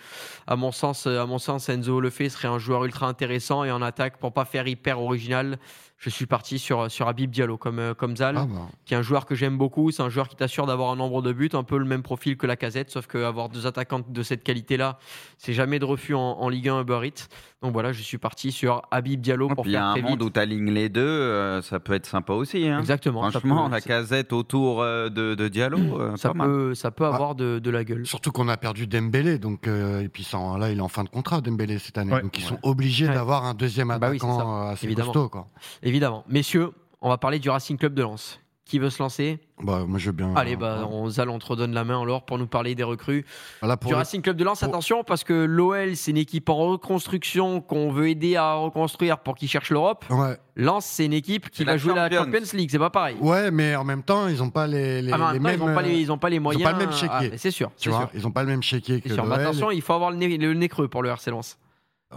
à 0.47 0.57
mon 0.57 0.73
sens, 0.73 1.07
à 1.07 1.27
mon 1.27 1.37
sens, 1.39 1.69
Enzo 1.69 2.01
Lefebvre 2.01 2.31
serait 2.31 2.49
un 2.49 2.59
joueur 2.59 2.87
ultra 2.87 3.07
intéressant 3.07 3.65
et 3.65 3.71
en 3.71 3.83
attaque 3.83 4.17
pour 4.17 4.33
pas 4.33 4.47
faire 4.47 4.67
hyper 4.67 4.99
original 4.99 5.59
je 5.99 6.11
suis 6.11 6.27
parti 6.27 6.59
sur, 6.59 6.91
sur 6.91 7.09
Habib 7.09 7.31
Diallo 7.31 7.57
comme, 7.57 7.79
euh, 7.79 7.95
comme 7.95 8.17
Zal, 8.17 8.37
ah 8.37 8.47
bah. 8.47 8.69
qui 8.85 8.95
est 8.95 8.97
un 8.97 9.03
joueur 9.03 9.25
que 9.25 9.35
j'aime 9.35 9.57
beaucoup. 9.57 9.91
C'est 9.91 10.03
un 10.03 10.11
joueur 10.11 10.29
qui 10.29 10.37
t'assure 10.37 10.67
d'avoir 10.67 10.91
un 10.91 10.97
nombre 10.97 11.23
de 11.23 11.33
buts, 11.33 11.49
un 11.55 11.63
peu 11.63 11.79
le 11.79 11.87
même 11.87 12.03
profil 12.03 12.37
que 12.37 12.47
la 12.47 12.57
casette, 12.57 12.91
sauf 12.91 13.07
qu'avoir 13.07 13.49
deux 13.49 13.67
attaquants 13.67 14.03
de 14.07 14.23
cette 14.23 14.45
qualité-là, 14.45 14.99
c'est 15.39 15.55
jamais 15.55 15.79
de 15.79 15.85
refus 15.85 16.15
en, 16.15 16.49
Ligue 16.49 16.69
1 16.69 16.83
Uber 16.83 17.01
Eats. 17.05 17.29
Donc 17.63 17.73
voilà, 17.73 17.93
je 17.93 18.03
suis 18.03 18.19
parti 18.19 18.53
sur 18.53 18.83
Habib 18.91 19.21
Diallo 19.21 19.49
pour 19.49 19.67
Il 19.67 19.73
y 19.73 19.77
a 19.77 19.87
un 19.87 20.01
monde 20.01 20.23
où 20.23 20.31
tu 20.31 20.39
alignes 20.39 20.71
les 20.71 20.89
deux, 20.89 21.01
euh, 21.01 21.63
ça 21.63 21.81
peut 21.81 21.95
être 21.95 22.07
sympa 22.07 22.35
aussi. 22.35 22.69
Hein. 22.69 22.79
Exactement. 22.79 23.29
Franchement, 23.31 23.69
la 23.69 23.81
casette 23.81 24.33
autour 24.33 24.83
euh, 24.83 25.09
de, 25.09 25.35
de, 25.35 25.49
Diallo, 25.49 26.17
ça, 26.17 26.33
peut, 26.35 26.75
ça 26.75 26.91
peut 26.91 27.07
avoir 27.07 27.35
de, 27.35 27.59
de, 27.59 27.71
la 27.71 27.85
gueule. 27.85 28.07
Surtout 28.07 28.31
qu'on 28.31 28.49
a 28.49 28.57
perdu 28.57 28.87
Dembélé, 28.87 29.39
donc, 29.39 29.67
et 29.67 30.09
puis 30.13 30.29
là, 30.33 30.71
il 30.71 30.79
est 30.79 30.83
en 30.83 30.89
fin 30.89 31.05
de 31.05 31.09
contrat, 31.09 31.41
Dembélé, 31.41 31.79
cette 31.79 31.97
année. 31.97 32.21
Donc 32.21 32.39
ils 32.39 32.45
sont 32.45 32.59
obligés 32.63 33.09
d'avoir 33.09 33.45
un 33.45 33.55
deuxième 33.55 33.89
bah 33.89 33.95
attaquant 33.95 34.69
assez 34.69 34.87
Évidemment. 34.87 35.13
costaud. 35.13 35.29
Quoi. 35.31 35.49
Évidemment. 35.87 36.25
Messieurs, 36.29 36.73
on 37.01 37.09
va 37.09 37.17
parler 37.17 37.39
du 37.39 37.49
Racing 37.49 37.79
Club 37.79 37.95
de 37.95 38.03
Lens. 38.03 38.41
Qui 38.65 38.81
veut 38.81 38.91
se 38.91 39.01
lancer? 39.01 39.39
Bah, 39.63 39.85
Moi, 39.87 40.01
je 40.01 40.07
veux 40.07 40.13
bien. 40.13 40.35
Allez, 40.35 40.57
bah, 40.57 40.89
on, 40.91 41.09
Zal, 41.09 41.31
on 41.31 41.39
te 41.39 41.47
redonne 41.47 41.73
la 41.73 41.85
main 41.85 42.03
alors 42.03 42.25
pour 42.27 42.37
nous 42.37 42.49
parler 42.49 42.75
des 42.75 42.83
recrues. 42.83 43.25
du 43.63 43.95
Racing 43.95 44.21
Club 44.21 44.37
de 44.37 44.43
Lens, 44.43 44.65
attention, 44.65 45.05
parce 45.05 45.23
que 45.23 45.33
l'OL, 45.33 45.95
c'est 45.95 46.11
une 46.11 46.17
équipe 46.17 46.49
en 46.49 46.57
reconstruction 46.57 47.61
qu'on 47.61 47.93
veut 47.93 48.09
aider 48.09 48.35
à 48.35 48.55
reconstruire 48.55 49.21
pour 49.21 49.37
qu'ils 49.37 49.49
cherchent 49.49 49.71
l'Europe. 49.71 50.05
Ouais. 50.11 50.37
Lens, 50.57 50.85
c'est 50.85 51.05
une 51.07 51.13
équipe 51.13 51.49
qui 51.51 51.63
va 51.63 51.77
jouer 51.77 51.95
la 51.95 52.11
Champions 52.11 52.41
League, 52.55 52.71
c'est 52.73 52.81
pas 52.81 52.91
pareil. 52.91 53.17
Ouais, 53.21 53.53
mais 53.53 53.77
en 53.77 53.85
même 53.85 54.03
temps, 54.03 54.27
ils 54.27 54.39
n'ont 54.39 54.51
pas 54.51 54.67
les, 54.67 55.01
les, 55.01 55.13
ah, 55.13 55.35
mêmes. 55.35 55.55
Ils 55.55 55.59
n'ont 55.61 55.73
pas, 55.73 55.83
les, 55.83 56.11
ont 56.11 56.19
pas 56.19 56.31
les 56.31 56.41
moyens. 56.41 56.61
Ils 56.61 56.65
n'ont 56.65 56.73
pas 56.73 56.79
le 56.81 56.87
même 56.87 56.97
chéquier. 56.97 57.31
Ah, 57.35 57.37
c'est 57.37 57.53
sûr. 57.53 57.71
Tu 57.79 57.91
vois, 57.91 58.11
ils 58.15 58.23
n'ont 58.23 58.33
pas 58.33 58.43
le 58.43 58.49
même 58.49 58.65
chéquier 58.65 59.01
que 59.01 59.11
l'OL. 59.11 59.33
attention, 59.33 59.71
il 59.71 59.81
faut 59.81 59.93
avoir 59.93 60.11
le 60.11 60.17
nez, 60.17 60.37
le 60.37 60.55
nez 60.55 60.69
creux 60.69 60.89
pour 60.89 61.05
le 61.05 61.11
RC 61.11 61.31
Lens. 61.31 61.57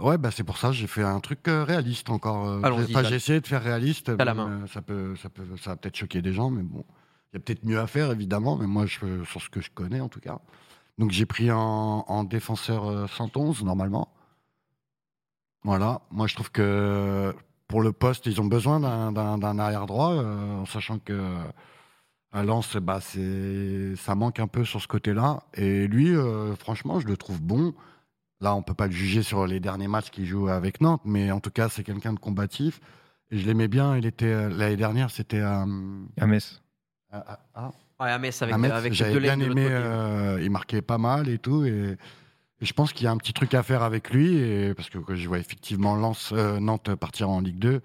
Ouais, 0.00 0.18
bah 0.18 0.30
c'est 0.30 0.44
pour 0.44 0.56
ça 0.56 0.68
que 0.68 0.74
j'ai 0.74 0.86
fait 0.86 1.02
un 1.02 1.20
truc 1.20 1.46
euh, 1.48 1.64
réaliste 1.64 2.10
encore. 2.10 2.48
Euh, 2.48 2.84
j'ai 3.04 3.14
essayé 3.14 3.40
de 3.40 3.46
faire 3.46 3.62
réaliste. 3.62 4.08
Euh, 4.08 4.66
ça 4.66 4.80
peut, 4.80 5.14
ça 5.16 5.28
peut, 5.28 5.44
ça 5.60 5.70
va 5.70 5.76
peut-être 5.76 5.96
choquer 5.96 6.22
des 6.22 6.32
gens, 6.32 6.50
mais 6.50 6.62
bon, 6.62 6.84
il 7.32 7.36
y 7.36 7.38
a 7.38 7.40
peut-être 7.40 7.64
mieux 7.64 7.78
à 7.78 7.86
faire 7.86 8.10
évidemment. 8.10 8.56
Mais 8.56 8.66
moi, 8.66 8.86
je, 8.86 9.24
sur 9.24 9.40
ce 9.42 9.50
que 9.50 9.60
je 9.60 9.70
connais 9.70 10.00
en 10.00 10.08
tout 10.08 10.20
cas. 10.20 10.38
Donc 10.98 11.10
j'ai 11.10 11.26
pris 11.26 11.50
en, 11.50 12.24
défenseur 12.24 13.08
111 13.08 13.64
normalement. 13.64 14.12
Voilà. 15.64 16.00
Moi, 16.10 16.26
je 16.26 16.34
trouve 16.34 16.50
que 16.50 17.34
pour 17.68 17.82
le 17.82 17.92
poste, 17.92 18.26
ils 18.26 18.40
ont 18.40 18.46
besoin 18.46 18.80
d'un 18.80 19.58
arrière 19.58 19.86
droit, 19.86 20.14
en 20.14 20.66
sachant 20.66 20.98
que 20.98 21.36
à 22.32 22.42
Lens, 22.42 22.76
bah, 22.76 23.00
ça 23.00 24.14
manque 24.14 24.40
un 24.40 24.46
peu 24.46 24.64
sur 24.64 24.80
ce 24.80 24.88
côté-là. 24.88 25.44
Et 25.54 25.86
lui, 25.86 26.14
franchement, 26.58 27.00
je 27.00 27.06
le 27.06 27.16
trouve 27.16 27.40
bon. 27.40 27.74
Là, 28.40 28.54
on 28.54 28.62
peut 28.62 28.74
pas 28.74 28.86
le 28.86 28.92
juger 28.92 29.22
sur 29.22 29.46
les 29.46 29.60
derniers 29.60 29.88
matchs 29.88 30.10
qu'il 30.10 30.24
joue 30.24 30.48
avec 30.48 30.80
Nantes, 30.80 31.02
mais 31.04 31.30
en 31.30 31.40
tout 31.40 31.50
cas, 31.50 31.68
c'est 31.68 31.84
quelqu'un 31.84 32.14
de 32.14 32.18
combatif. 32.18 32.80
Et 33.30 33.38
je 33.38 33.46
l'aimais 33.46 33.68
bien. 33.68 33.96
Il 33.96 34.06
était 34.06 34.26
euh, 34.26 34.48
l'année 34.48 34.76
dernière, 34.76 35.10
c'était 35.10 35.40
à, 35.40 35.66
à 36.18 36.26
Metz. 36.26 36.62
À, 37.12 37.38
ouais, 38.00 38.10
à 38.10 38.18
Metz 38.18 38.40
avec, 38.42 38.54
avec 38.54 38.92
J'avais 38.94 39.20
bien 39.20 39.38
aimé. 39.38 39.66
Euh, 39.68 40.40
il 40.42 40.50
marquait 40.50 40.80
pas 40.80 40.98
mal 40.98 41.28
et 41.28 41.38
tout. 41.38 41.64
Et, 41.64 41.96
je 42.62 42.72
pense 42.74 42.92
qu'il 42.92 43.04
y 43.04 43.06
a 43.06 43.10
un 43.10 43.16
petit 43.16 43.32
truc 43.32 43.54
à 43.54 43.62
faire 43.62 43.82
avec 43.82 44.10
lui, 44.10 44.36
et, 44.36 44.74
parce 44.74 44.90
que, 44.90 44.98
je 45.14 45.28
vois 45.28 45.38
effectivement 45.38 46.14
euh, 46.32 46.60
Nantes 46.60 46.94
partir 46.94 47.30
en 47.30 47.40
Ligue 47.40 47.58
2. 47.58 47.80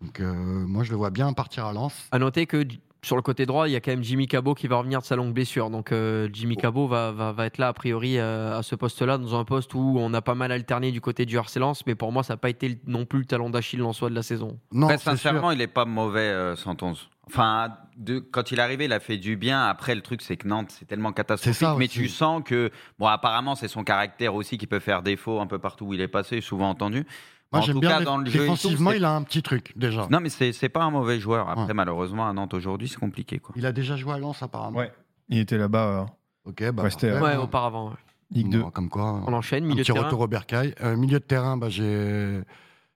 Donc 0.00 0.20
moi, 0.20 0.84
je 0.84 0.90
le 0.90 0.96
vois 0.96 1.10
bien 1.10 1.32
partir 1.32 1.64
à 1.64 1.72
Lens. 1.72 2.08
À 2.10 2.18
noter 2.18 2.46
que 2.46 2.66
Sur 3.04 3.16
le 3.16 3.22
côté 3.22 3.46
droit, 3.46 3.68
il 3.68 3.72
y 3.72 3.76
a 3.76 3.80
quand 3.80 3.90
même 3.92 4.02
Jimmy 4.02 4.26
Cabot 4.26 4.54
qui 4.54 4.66
va 4.66 4.76
revenir 4.76 5.00
de 5.00 5.04
sa 5.04 5.14
longue 5.16 5.32
blessure. 5.32 5.70
Donc 5.70 5.92
euh, 5.92 6.28
Jimmy 6.32 6.56
Cabot 6.56 6.86
va, 6.86 7.12
va, 7.12 7.32
va 7.32 7.46
être 7.46 7.58
là, 7.58 7.68
a 7.68 7.72
priori, 7.72 8.18
euh, 8.18 8.58
à 8.58 8.62
ce 8.62 8.74
poste-là, 8.74 9.18
dans 9.18 9.38
un 9.38 9.44
poste 9.44 9.74
où 9.74 9.96
on 9.98 10.12
a 10.14 10.22
pas 10.22 10.34
mal 10.34 10.50
alterné 10.52 10.90
du 10.90 11.00
côté 11.00 11.26
du 11.26 11.36
RC 11.36 11.58
Lens. 11.60 11.82
Mais 11.86 11.94
pour 11.94 12.10
moi, 12.12 12.22
ça 12.22 12.32
n'a 12.34 12.38
pas 12.38 12.50
été 12.50 12.68
le- 12.68 12.76
non 12.86 13.04
plus 13.04 13.20
le 13.20 13.24
talon 13.26 13.50
d'Achille 13.50 13.82
en 13.82 13.92
soi 13.92 14.10
de 14.10 14.14
la 14.14 14.22
saison. 14.22 14.58
Non, 14.72 14.86
Après, 14.86 14.96
c'est 14.98 15.02
sûr. 15.04 15.12
sincèrement, 15.12 15.50
il 15.50 15.60
est 15.60 15.66
pas 15.66 15.84
mauvais, 15.84 16.20
euh, 16.20 16.56
Santonze. 16.56 17.08
Enfin, 17.26 17.70
de, 17.96 18.18
quand 18.18 18.50
il 18.52 18.58
est 18.58 18.62
arrivé, 18.62 18.84
il 18.84 18.92
a 18.92 19.00
fait 19.00 19.16
du 19.16 19.36
bien. 19.36 19.64
Après, 19.64 19.94
le 19.94 20.02
truc, 20.02 20.20
c'est 20.20 20.36
que 20.36 20.46
Nantes, 20.46 20.74
c'est 20.78 20.84
tellement 20.84 21.12
catastrophique. 21.12 21.58
Ça 21.58 21.74
mais 21.78 21.88
tu 21.88 22.06
sens 22.08 22.42
que, 22.44 22.70
bon, 22.98 23.06
apparemment, 23.06 23.54
c'est 23.54 23.68
son 23.68 23.82
caractère 23.82 24.34
aussi 24.34 24.58
qui 24.58 24.66
peut 24.66 24.78
faire 24.78 25.02
défaut 25.02 25.40
un 25.40 25.46
peu 25.46 25.58
partout 25.58 25.86
où 25.86 25.94
il 25.94 26.02
est 26.02 26.08
passé, 26.08 26.42
souvent 26.42 26.68
entendu. 26.68 27.06
Moi, 27.54 27.62
En 27.62 27.66
j'aime 27.66 27.74
tout 27.76 27.80
bien 27.80 27.98
cas, 27.98 28.00
dans 28.04 28.18
le 28.18 28.24
défensivement, 28.24 28.90
il 28.92 29.04
a 29.04 29.12
un 29.14 29.22
petit 29.22 29.42
truc 29.42 29.72
déjà. 29.76 30.06
Non, 30.10 30.20
mais 30.20 30.28
c'est 30.28 30.68
pas 30.68 30.82
un 30.82 30.90
mauvais 30.90 31.20
joueur. 31.20 31.48
Après, 31.48 31.64
Ouais. 31.66 31.74
malheureusement, 31.74 32.28
à 32.28 32.32
Nantes 32.32 32.54
aujourd'hui, 32.54 32.88
c'est 32.88 32.98
compliqué. 32.98 33.38
Quoi. 33.38 33.54
Il 33.56 33.64
a 33.66 33.72
déjà 33.72 33.96
joué 33.96 34.12
à 34.14 34.18
Lens 34.18 34.42
apparemment. 34.42 34.78
Ouais. 34.78 34.92
Il 35.28 35.38
était 35.38 35.56
là-bas, 35.58 35.86
euh, 35.86 36.04
Ok, 36.50 36.62
bah 36.72 36.82
Ouais, 37.22 37.36
auparavant. 37.36 37.88
ouais. 37.90 37.94
Ligue 38.30 38.50
2. 38.50 38.60
bon, 38.62 38.70
Comme 38.70 38.88
quoi. 38.90 39.22
On 39.26 39.32
enchaîne, 39.32 39.64
un 39.64 39.66
milieu 39.68 39.78
de 39.78 39.82
petit 39.84 39.92
terrain. 39.92 40.04
retour 40.06 40.20
au 40.20 40.26
Bercail. 40.26 40.74
Euh, 40.82 40.96
milieu 40.96 41.18
de 41.20 41.24
terrain, 41.24 41.56
bah, 41.56 41.68
j'ai 41.70 42.40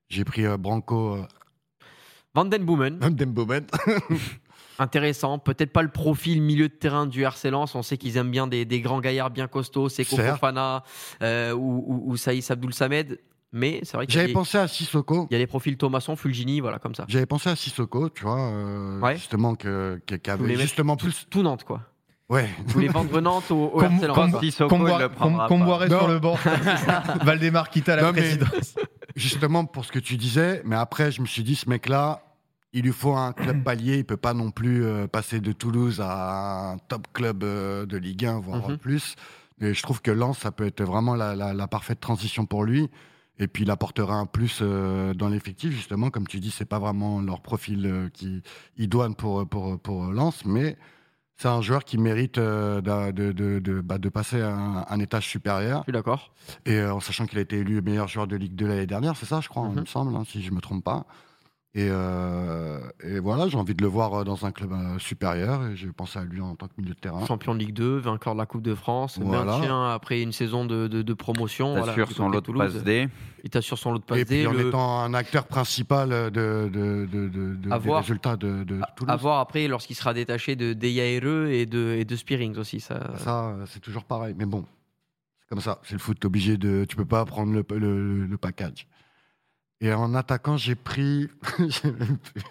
j'ai 0.09 0.25
pris 0.25 0.45
euh, 0.45 0.57
Branco 0.57 1.15
euh, 1.17 1.23
Van 2.35 2.45
Den 2.45 2.65
Boomen, 2.65 2.99
Van 2.99 3.11
Den 3.11 3.31
Bomen. 3.33 3.65
intéressant. 4.79 5.39
Peut-être 5.39 5.73
pas 5.73 5.83
le 5.83 5.89
profil 5.91 6.41
milieu 6.43 6.69
de 6.69 6.75
terrain 6.75 7.07
du 7.07 7.23
RC 7.25 7.51
Lens. 7.51 7.75
On 7.75 7.83
sait 7.83 7.97
qu'ils 7.97 8.17
aiment 8.17 8.31
bien 8.31 8.47
des, 8.47 8.65
des 8.65 8.81
grands 8.81 9.01
gaillards 9.01 9.31
bien 9.31 9.49
costauds, 9.49 9.89
Seko. 9.89 10.17
Fofana 10.17 10.83
euh, 11.23 11.53
ou, 11.53 11.85
ou, 11.87 12.13
ou 12.13 12.17
Saïs 12.17 12.51
Abdoul 12.51 12.73
Samed. 12.75 13.19
Mais 13.53 13.81
c'est 13.83 13.97
vrai 13.97 14.05
a 14.07 14.09
J'avais 14.11 14.33
pensé 14.33 14.59
à 14.59 14.69
Sissoko. 14.69 15.27
il 15.31 15.33
y 15.33 15.37
a 15.37 15.39
des 15.39 15.47
profils 15.47 15.77
Thomasson, 15.77 16.17
Fulgini, 16.17 16.61
voilà, 16.61 16.79
comme 16.79 16.95
ça. 16.95 17.05
J'avais 17.09 17.25
pensé 17.27 17.49
à 17.49 17.57
Sissoko, 17.57 18.11
tu 18.11 18.25
vois, 18.25 18.39
euh, 18.41 19.01
Ouais. 19.01 19.17
justement 19.17 19.55
que 19.55 20.01
qui 20.07 20.19
qui 20.19 20.31
avait 20.31 20.57
justement 20.57 20.97
plus. 20.97 21.27
Tout 21.31 21.43
Nantes, 21.43 21.65
quoi. 21.65 21.81
Ouais. 22.29 22.47
Vous 22.67 22.75
voulez 22.75 22.89
vendre 22.89 23.21
Nantes 23.23 23.51
au, 23.51 23.67
au 23.69 23.79
Comme- 23.81 23.95
RC 23.95 24.07
Lens. 24.09 24.15
comme- 24.33 24.41
Sissoko, 24.43 24.69
Qu'on 24.69 24.77
il 24.87 25.65
boirait- 25.65 25.89
sur 25.89 26.09
le 26.09 26.19
banc. 26.19 26.37
Valdemar 27.25 27.71
quitte 27.71 27.89
à 27.89 27.97
la 27.97 28.03
Non, 28.03 28.13
mais- 28.13 28.21
présidence. 28.21 28.75
justement 29.17 29.65
pour 29.65 29.85
ce 29.87 29.93
que 29.93 29.99
tu 29.99 30.17
disais, 30.19 30.61
mais 30.67 30.77
après 30.77 31.11
je 31.11 31.23
me 31.23 31.27
suis 31.27 31.43
dit 31.43 31.55
ce 31.57 31.69
mec-là, 31.71 32.23
il 32.75 32.83
lui 32.85 32.93
faut 32.93 33.15
un 33.17 33.33
club 33.33 33.65
palier, 33.65 33.97
il 33.97 34.05
peut 34.05 34.19
pas 34.19 34.35
non 34.35 34.51
plus 34.51 34.85
euh, 34.85 35.07
passer 35.07 35.41
de 35.41 35.53
Toulouse 35.53 36.03
à 36.03 36.73
un 36.73 36.77
top 36.77 37.07
club 37.15 37.43
euh, 37.45 37.87
de 37.87 37.97
Ligue 37.97 38.27
1 38.27 38.41
voire 38.41 38.69
Mhm. 38.69 38.77
plus. 38.77 39.15
Et 39.63 39.73
je 39.73 39.83
trouve 39.83 40.03
que 40.03 40.11
Lens 40.11 40.39
ça 40.39 40.53
peut 40.53 40.67
être 40.67 40.83
vraiment 40.83 41.15
la, 41.15 41.35
la- 41.35 41.55
la 41.55 41.67
parfaite 41.67 41.99
transition 41.99 42.45
pour 42.45 42.63
lui. 42.65 42.91
Et 43.39 43.49
puis 43.49 43.65
il 43.65 43.71
apportera 43.71 44.15
un 44.15 44.27
plus 44.27 44.59
euh, 44.63 45.15
dans 45.15 45.29
l'effectif 45.29 45.71
justement, 45.73 46.11
comme 46.11 46.27
tu 46.27 46.41
dis, 46.41 46.51
c'est 46.51 46.65
pas 46.65 46.79
vraiment 46.79 47.21
leur 47.21 47.41
profil 47.41 47.87
euh, 47.87 48.09
qui 48.13 48.43
idoine 48.77 49.15
pour 49.15 49.49
pour 49.49 49.79
pour 49.81 50.07
Lens, 50.07 50.45
mais 50.45 50.77
c'est 51.39 51.47
un 51.49 51.61
joueur 51.61 51.85
qui 51.85 51.99
mérite 51.99 52.39
euh, 52.39 52.81
de, 52.81 53.31
de, 53.31 53.61
de, 53.61 53.81
bah, 53.81 53.99
de 53.99 54.09
passer 54.09 54.41
à 54.41 54.53
un, 54.53 54.85
un 54.89 54.99
étage 54.99 55.29
supérieur. 55.29 55.79
Je 55.81 55.85
suis 55.85 55.93
d'accord. 55.93 56.35
Et 56.67 56.75
euh, 56.75 56.93
en 56.93 56.99
sachant 56.99 57.27
qu'il 57.27 57.39
a 57.39 57.43
été 57.43 57.59
élu 57.59 57.81
meilleur 57.81 58.09
joueur 58.09 58.27
de 58.27 58.35
Ligue 58.35 58.57
2 58.57 58.67
l'année 58.67 58.87
dernière, 58.89 59.17
c'est 59.17 59.25
ça, 59.27 59.41
je 59.41 59.49
crois, 59.49 59.69
il 59.73 59.81
me 59.81 59.87
semble, 59.87 60.17
hein, 60.17 60.25
si 60.27 60.43
je 60.43 60.51
me 60.51 60.61
trompe 60.61 60.83
pas. 60.83 61.07
Et, 61.75 61.87
euh, 61.91 62.81
et 63.05 63.21
voilà, 63.21 63.47
j'ai 63.49 63.59
envie 63.59 63.75
de 63.75 63.83
le 63.83 63.89
voir 63.89 64.15
euh, 64.15 64.25
dans 64.25 64.47
un 64.47 64.53
club 64.53 64.73
euh, 64.73 64.99
supérieur. 64.99 65.65
Et 65.67 65.77
j'ai 65.77 65.89
pensé 65.93 66.19
à 66.19 66.25
lui 66.25 66.41
en 66.41 66.57
tant 66.57 66.67
que 66.67 66.73
milieu 66.79 66.95
de 66.95 66.99
terrain. 66.99 67.25
Champion 67.27 67.55
de 67.55 67.59
Ligue 67.61 67.75
2, 67.75 67.99
vainqueur 67.99 68.33
de 68.33 68.39
la 68.39 68.47
Coupe 68.47 68.63
de 68.63 68.75
France, 68.75 69.19
Voilà. 69.23 69.59
maintien 69.59 69.91
après 69.93 70.23
une 70.23 70.33
saison 70.33 70.65
de, 70.65 70.89
de, 70.89 71.03
de 71.03 71.15
promotion. 71.15 71.73
voilà, 71.77 71.89
T'assures 71.89 72.09
du 72.09 72.15
son 72.15 72.29
lot 72.31 72.41
de 72.41 72.53
passe 72.53 72.83
D. 72.83 73.09
Il 73.45 73.51
t'assure 73.51 73.77
son 73.79 73.93
lot 73.93 73.99
de 73.99 74.05
passe 74.05 74.19
Et 74.19 74.25
puis 74.25 74.39
D. 74.41 74.47
en 74.47 74.53
le- 74.53 74.69
étant 74.69 75.01
un 75.03 75.13
acteur 75.13 75.45
principal 75.47 76.09
de, 76.09 76.31
de, 76.31 76.71
de, 76.73 77.07
de- 77.29 77.55
de- 77.57 77.71
À 77.71 77.79
des 77.79 77.93
résultats 77.93 78.37
de, 78.37 78.65
de 78.65 78.81
Toulouse. 78.97 79.13
À 79.13 79.17
voir 79.17 79.39
après 79.41 79.69
lorsqu'il 79.69 79.95
sera 79.95 80.15
détaché 80.15 80.57
de 80.57 80.73
DIARE 80.73 81.49
et 81.49 81.67
de, 81.67 81.95
et 81.99 82.05
de 82.07 82.17
Spearings 82.17 82.57
aussi. 82.57 82.81
Ça, 82.81 82.99
Ça, 83.19 83.55
c'est 83.67 83.81
toujours 83.81 84.05
pareil. 84.05 84.35
Mais 84.39 84.47
bon, 84.47 84.65
c'est 85.43 85.49
comme 85.51 85.61
ça. 85.61 85.81
C'est 85.85 85.93
le 85.93 85.99
foot. 86.01 86.19
T'es 86.19 86.27
obligé 86.27 86.57
de. 86.57 86.87
Tu 86.89 86.97
peux 86.97 87.05
pas 87.05 87.25
prendre 87.27 87.53
le, 87.53 87.65
le, 87.79 88.25
le 88.27 88.39
package. 88.39 88.87
Et 89.81 89.93
en 89.93 90.15
attaquant, 90.15 90.57
j'ai 90.57 90.75
pris. 90.75 91.29
j'ai 91.59 91.91
même 91.93 92.19
plus. 92.19 92.43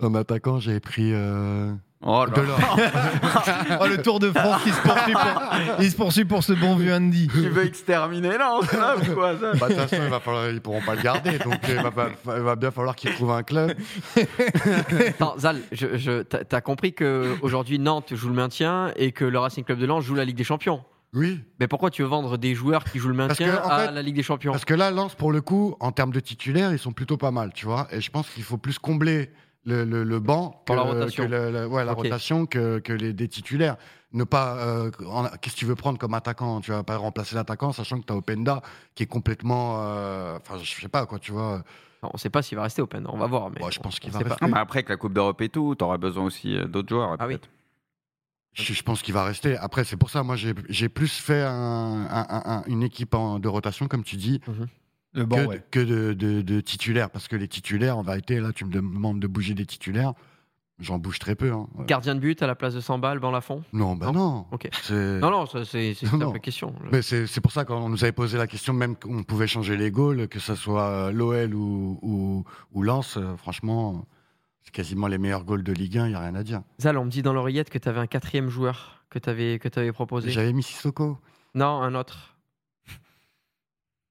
en 0.00 0.14
attaquant, 0.14 0.60
j'ai 0.60 0.78
pris. 0.80 1.10
euh, 1.12 1.72
Oh 2.02 2.24
là 2.26 2.32
Delors. 2.32 2.78
Oh, 3.80 3.86
le 3.88 4.00
Tour 4.00 4.20
de 4.20 4.30
France 4.30 4.62
qui 4.62 4.70
se 4.70 4.80
poursuit 4.82 5.12
pour, 5.14 5.42
il 5.80 5.90
se 5.90 5.96
poursuit 5.96 6.24
pour 6.24 6.44
ce 6.44 6.52
bon 6.52 6.76
vieux 6.76 6.94
Andy. 6.94 7.26
Tu 7.32 7.48
veux 7.48 7.64
exterminer 7.64 8.36
là 8.38 8.58
ou 8.60 8.64
quoi 9.14 9.34
ça 9.40 9.52
Bah, 9.54 9.68
de 9.68 9.74
toute 9.74 9.82
façon, 9.88 10.02
il 10.04 10.10
va 10.10 10.20
falloir, 10.20 10.48
ils 10.48 10.60
pourront 10.60 10.82
pas 10.82 10.94
le 10.94 11.02
garder. 11.02 11.38
Donc, 11.38 11.58
il 11.68 11.74
va, 11.74 11.90
pas- 11.90 12.10
il 12.36 12.42
va 12.42 12.54
bien 12.54 12.70
falloir 12.70 12.94
qu'ils 12.94 13.14
trouvent 13.14 13.32
un 13.32 13.42
club. 13.42 13.72
Attends, 15.08 15.34
Zal, 15.38 15.60
je, 15.72 15.96
je, 15.96 16.22
t'as 16.22 16.44
t'as 16.44 16.60
compris 16.60 16.92
qu'aujourd'hui 16.94 17.78
Nantes 17.80 18.14
joue 18.14 18.28
le 18.28 18.34
maintien 18.34 18.92
et 18.96 19.10
que 19.12 19.24
le 19.24 19.38
Racing 19.38 19.64
Club 19.64 19.78
de 19.78 19.86
Lens 19.86 20.04
joue 20.04 20.14
la 20.14 20.24
Ligue 20.24 20.36
des 20.36 20.44
Champions. 20.44 20.84
Oui. 21.16 21.40
Mais 21.58 21.66
pourquoi 21.66 21.90
tu 21.90 22.02
veux 22.02 22.08
vendre 22.08 22.36
des 22.36 22.54
joueurs 22.54 22.84
qui 22.84 22.98
jouent 22.98 23.08
le 23.08 23.14
maintien 23.14 23.56
que, 23.56 23.66
à 23.68 23.86
fait, 23.86 23.92
la 23.92 24.02
Ligue 24.02 24.14
des 24.16 24.22
Champions? 24.22 24.52
Parce 24.52 24.64
que 24.64 24.74
là, 24.74 24.90
Lens, 24.90 25.14
pour 25.14 25.32
le 25.32 25.40
coup, 25.40 25.74
en 25.80 25.90
termes 25.90 26.12
de 26.12 26.20
titulaires, 26.20 26.72
ils 26.72 26.78
sont 26.78 26.92
plutôt 26.92 27.16
pas 27.16 27.30
mal, 27.30 27.52
tu 27.54 27.64
vois. 27.66 27.88
Et 27.90 28.00
je 28.00 28.10
pense 28.10 28.28
qu'il 28.30 28.42
faut 28.42 28.58
plus 28.58 28.78
combler 28.78 29.30
le, 29.64 29.84
le, 29.84 30.04
le 30.04 30.20
banc 30.20 30.62
Pour 30.66 30.76
que, 30.76 30.80
la 30.80 30.86
rotation. 30.86 31.24
que 31.24 31.28
le- 31.30 31.50
le- 31.50 31.66
ouais, 31.66 31.84
la 31.84 31.92
rotation 31.94 32.46
que, 32.46 32.78
que 32.78 32.92
les 32.92 33.12
des 33.12 33.28
titulaires. 33.28 33.76
Ne 34.12 34.24
pas. 34.24 34.56
euh, 34.58 34.90
Qu'est-ce 35.42 35.54
que 35.56 35.58
tu 35.60 35.64
veux 35.66 35.74
prendre 35.74 35.98
comme 35.98 36.14
attaquant? 36.14 36.60
Tu 36.60 36.70
vas 36.70 36.82
pas 36.84 36.96
remplacer 36.96 37.34
l'attaquant, 37.34 37.72
sachant 37.72 37.98
que 38.00 38.06
tu 38.06 38.12
as 38.12 38.16
Openda 38.16 38.62
qui 38.94 39.02
est 39.02 39.06
complètement. 39.06 39.78
euh, 39.80 40.36
Enfin, 40.38 40.58
je 40.62 40.70
sais 40.80 40.88
pas 40.88 41.04
quoi, 41.06 41.18
tu 41.18 41.32
vois. 41.32 41.62
On 42.02 42.10
ne 42.14 42.18
sait 42.18 42.30
pas 42.30 42.40
s'il 42.42 42.56
va 42.56 42.62
rester 42.62 42.82
open, 42.82 43.04
on 43.10 43.16
va 43.18 43.26
voir. 43.26 43.50
Mais 43.50 43.58
Bon, 43.60 43.70
je 43.70 43.80
pense 43.80 43.98
qu'il 43.98 44.12
va 44.12 44.20
pas. 44.20 44.28
rester. 44.28 44.44
Non, 44.44 44.52
mais 44.52 44.58
après, 44.60 44.78
avec 44.78 44.88
la 44.90 44.96
Coupe 44.96 45.12
d'Europe 45.14 45.40
et 45.42 45.48
tout, 45.48 45.74
t'auras 45.74 45.96
besoin 45.98 46.24
aussi 46.24 46.56
euh, 46.56 46.66
d'autres 46.66 46.88
joueurs. 46.90 47.16
Ah 47.18 47.26
oui. 47.26 47.38
Je, 48.56 48.72
je 48.72 48.82
pense 48.82 49.02
qu'il 49.02 49.12
va 49.12 49.22
rester. 49.24 49.56
Après, 49.58 49.84
c'est 49.84 49.96
pour 49.98 50.08
ça, 50.10 50.22
moi, 50.22 50.34
j'ai 50.36 50.54
j'ai 50.70 50.88
plus 50.88 51.12
fait 51.12 51.42
un- 51.42 52.06
un- 52.10 52.26
un- 52.28 52.42
un- 52.58 52.64
une 52.66 52.82
équipe 52.82 53.14
en- 53.14 53.38
de 53.38 53.48
rotation, 53.48 53.86
comme 53.86 54.02
tu 54.02 54.16
dis, 54.16 54.40
Le 55.12 55.26
banc, 55.26 55.36
que, 55.36 55.44
ouais. 55.46 55.62
que 55.70 55.80
de, 55.80 56.14
de- 56.14 56.40
de 56.40 56.60
titulaires. 56.60 57.10
Parce 57.10 57.28
que 57.28 57.36
les 57.36 57.48
titulaires, 57.48 57.98
en 57.98 58.02
vérité, 58.02 58.40
là, 58.40 58.52
tu 58.54 58.64
me 58.64 58.70
demandes 58.72 59.20
de 59.20 59.26
bouger 59.26 59.52
des 59.54 59.66
titulaires. 59.66 60.14
J'en 60.78 60.98
bouge 60.98 61.18
très 61.18 61.34
peu. 61.34 61.52
hein. 61.52 61.68
Ouais. 61.74 61.86
Gardien 61.86 62.14
de 62.14 62.20
but 62.20 62.42
à 62.42 62.46
la 62.46 62.54
place 62.54 62.74
de 62.74 62.80
Sambal, 62.80 63.18
ban 63.18 63.30
Lafont? 63.30 63.62
Non, 63.72 63.94
bah 63.96 64.10
non. 64.12 64.46
Non, 64.90 65.30
non, 65.30 65.46
ça, 65.46 65.64
c'est 65.64 65.92
une 66.02 66.18
Non. 66.18 66.26
simple 66.28 66.40
question. 66.40 66.74
Mais 66.92 67.00
c'est 67.02 67.40
pour 67.40 67.52
ça 67.52 67.64
qu'on 67.64 67.88
nous 67.88 68.04
avait 68.04 68.12
posé 68.12 68.36
la 68.36 68.46
question, 68.46 68.72
même 68.74 68.94
qu'on 68.96 69.22
pouvait 69.22 69.46
changer 69.46 69.76
les 69.78 69.90
goals, 69.90 70.28
que 70.28 70.38
ce 70.38 70.54
soit 70.54 71.12
l'OL 71.12 71.54
ou, 71.54 71.98
ou, 72.02 72.44
ou 72.72 72.82
Lens, 72.82 73.16
euh, 73.16 73.36
franchement, 73.38 74.04
c'est 74.66 74.72
quasiment 74.72 75.06
les 75.06 75.16
meilleurs 75.16 75.44
goals 75.44 75.62
de 75.62 75.72
Ligue 75.72 75.98
1, 75.98 76.06
il 76.06 76.08
n'y 76.10 76.14
a 76.16 76.20
rien 76.20 76.34
à 76.34 76.42
dire. 76.42 76.62
Zal, 76.80 76.98
on 76.98 77.04
me 77.04 77.10
dit 77.10 77.22
dans 77.22 77.32
l'oreillette 77.32 77.70
que 77.70 77.78
tu 77.78 77.88
avais 77.88 78.00
un 78.00 78.06
quatrième 78.06 78.48
joueur 78.48 79.04
que 79.10 79.18
tu 79.18 79.30
avais, 79.30 79.58
que 79.60 79.68
avais 79.78 79.92
proposé. 79.92 80.30
J'avais 80.30 80.52
mis 80.52 80.62
Sissoko. 80.62 81.18
Non, 81.54 81.80
un 81.82 81.94
autre. 81.94 82.36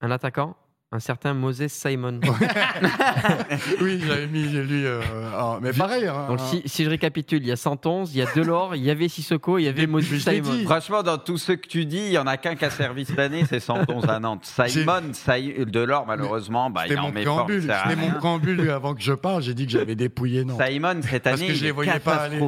Un 0.02 0.12
attaquant, 0.12 0.56
un 0.96 1.00
certain 1.00 1.34
Moses 1.34 1.68
Simon. 1.68 2.20
oui, 3.82 4.02
j'avais 4.08 4.28
mis 4.28 4.44
lui. 4.48 4.86
euh, 4.86 5.02
ah, 5.34 5.60
mais 5.62 5.72
pareil. 5.74 6.08
hein, 6.08 6.26
Donc, 6.30 6.40
si, 6.40 6.62
si 6.66 6.84
je 6.86 6.90
récapitule, 6.90 7.42
il 7.42 7.48
y 7.48 7.52
a 7.52 7.56
111, 7.56 8.14
il 8.16 8.20
y 8.20 8.22
a 8.22 8.28
Delors, 8.36 8.76
il 8.76 8.84
y 8.84 8.90
avait 8.90 9.08
Sissoko, 9.08 9.58
il 9.58 9.64
y 9.64 9.68
avait 9.68 9.88
Moses 9.88 10.06
Simon. 10.20 10.42
dit. 10.54 10.64
Franchement, 10.64 11.04
dans 11.04 11.18
tous 11.18 11.38
ceux 11.38 11.56
que 11.56 11.68
tu 11.68 11.86
dis, 11.86 11.98
il 11.98 12.12
y 12.12 12.18
en 12.18 12.28
a 12.28 12.38
qu'un 12.38 12.56
qui 12.56 12.66
a 12.66 12.70
servi 12.70 13.06
cette 13.06 13.20
année, 13.20 13.44
c'est 13.48 13.60
111 13.60 14.06
à 14.10 14.20
Nantes. 14.20 14.46
Simon, 14.68 15.12
Saï- 15.14 15.66
Delors, 15.66 16.06
malheureusement, 16.08 16.70
bah, 16.70 16.84
il 16.88 16.98
en 16.98 17.04
mon 17.04 17.12
met 17.12 17.24
fort, 17.24 17.48
C'était 17.50 17.96
mon 17.96 18.12
préambule 18.12 18.70
avant 18.70 18.94
que 18.96 19.02
je 19.02 19.14
parle. 19.14 19.44
J'ai 19.44 19.54
dit 19.54 19.66
que 19.66 19.72
j'avais 19.74 19.96
dépouillé. 19.96 20.46
Non. 20.46 20.58
Simon, 20.64 21.02
cette 21.02 21.24
Parce 21.24 21.38
année, 21.40 21.48
que 21.48 21.54
je 21.54 21.60
il 21.60 21.64
les 21.64 21.70
est 21.70 21.72
voyais 21.72 22.00
pas 22.00 22.16
aller. 22.16 22.40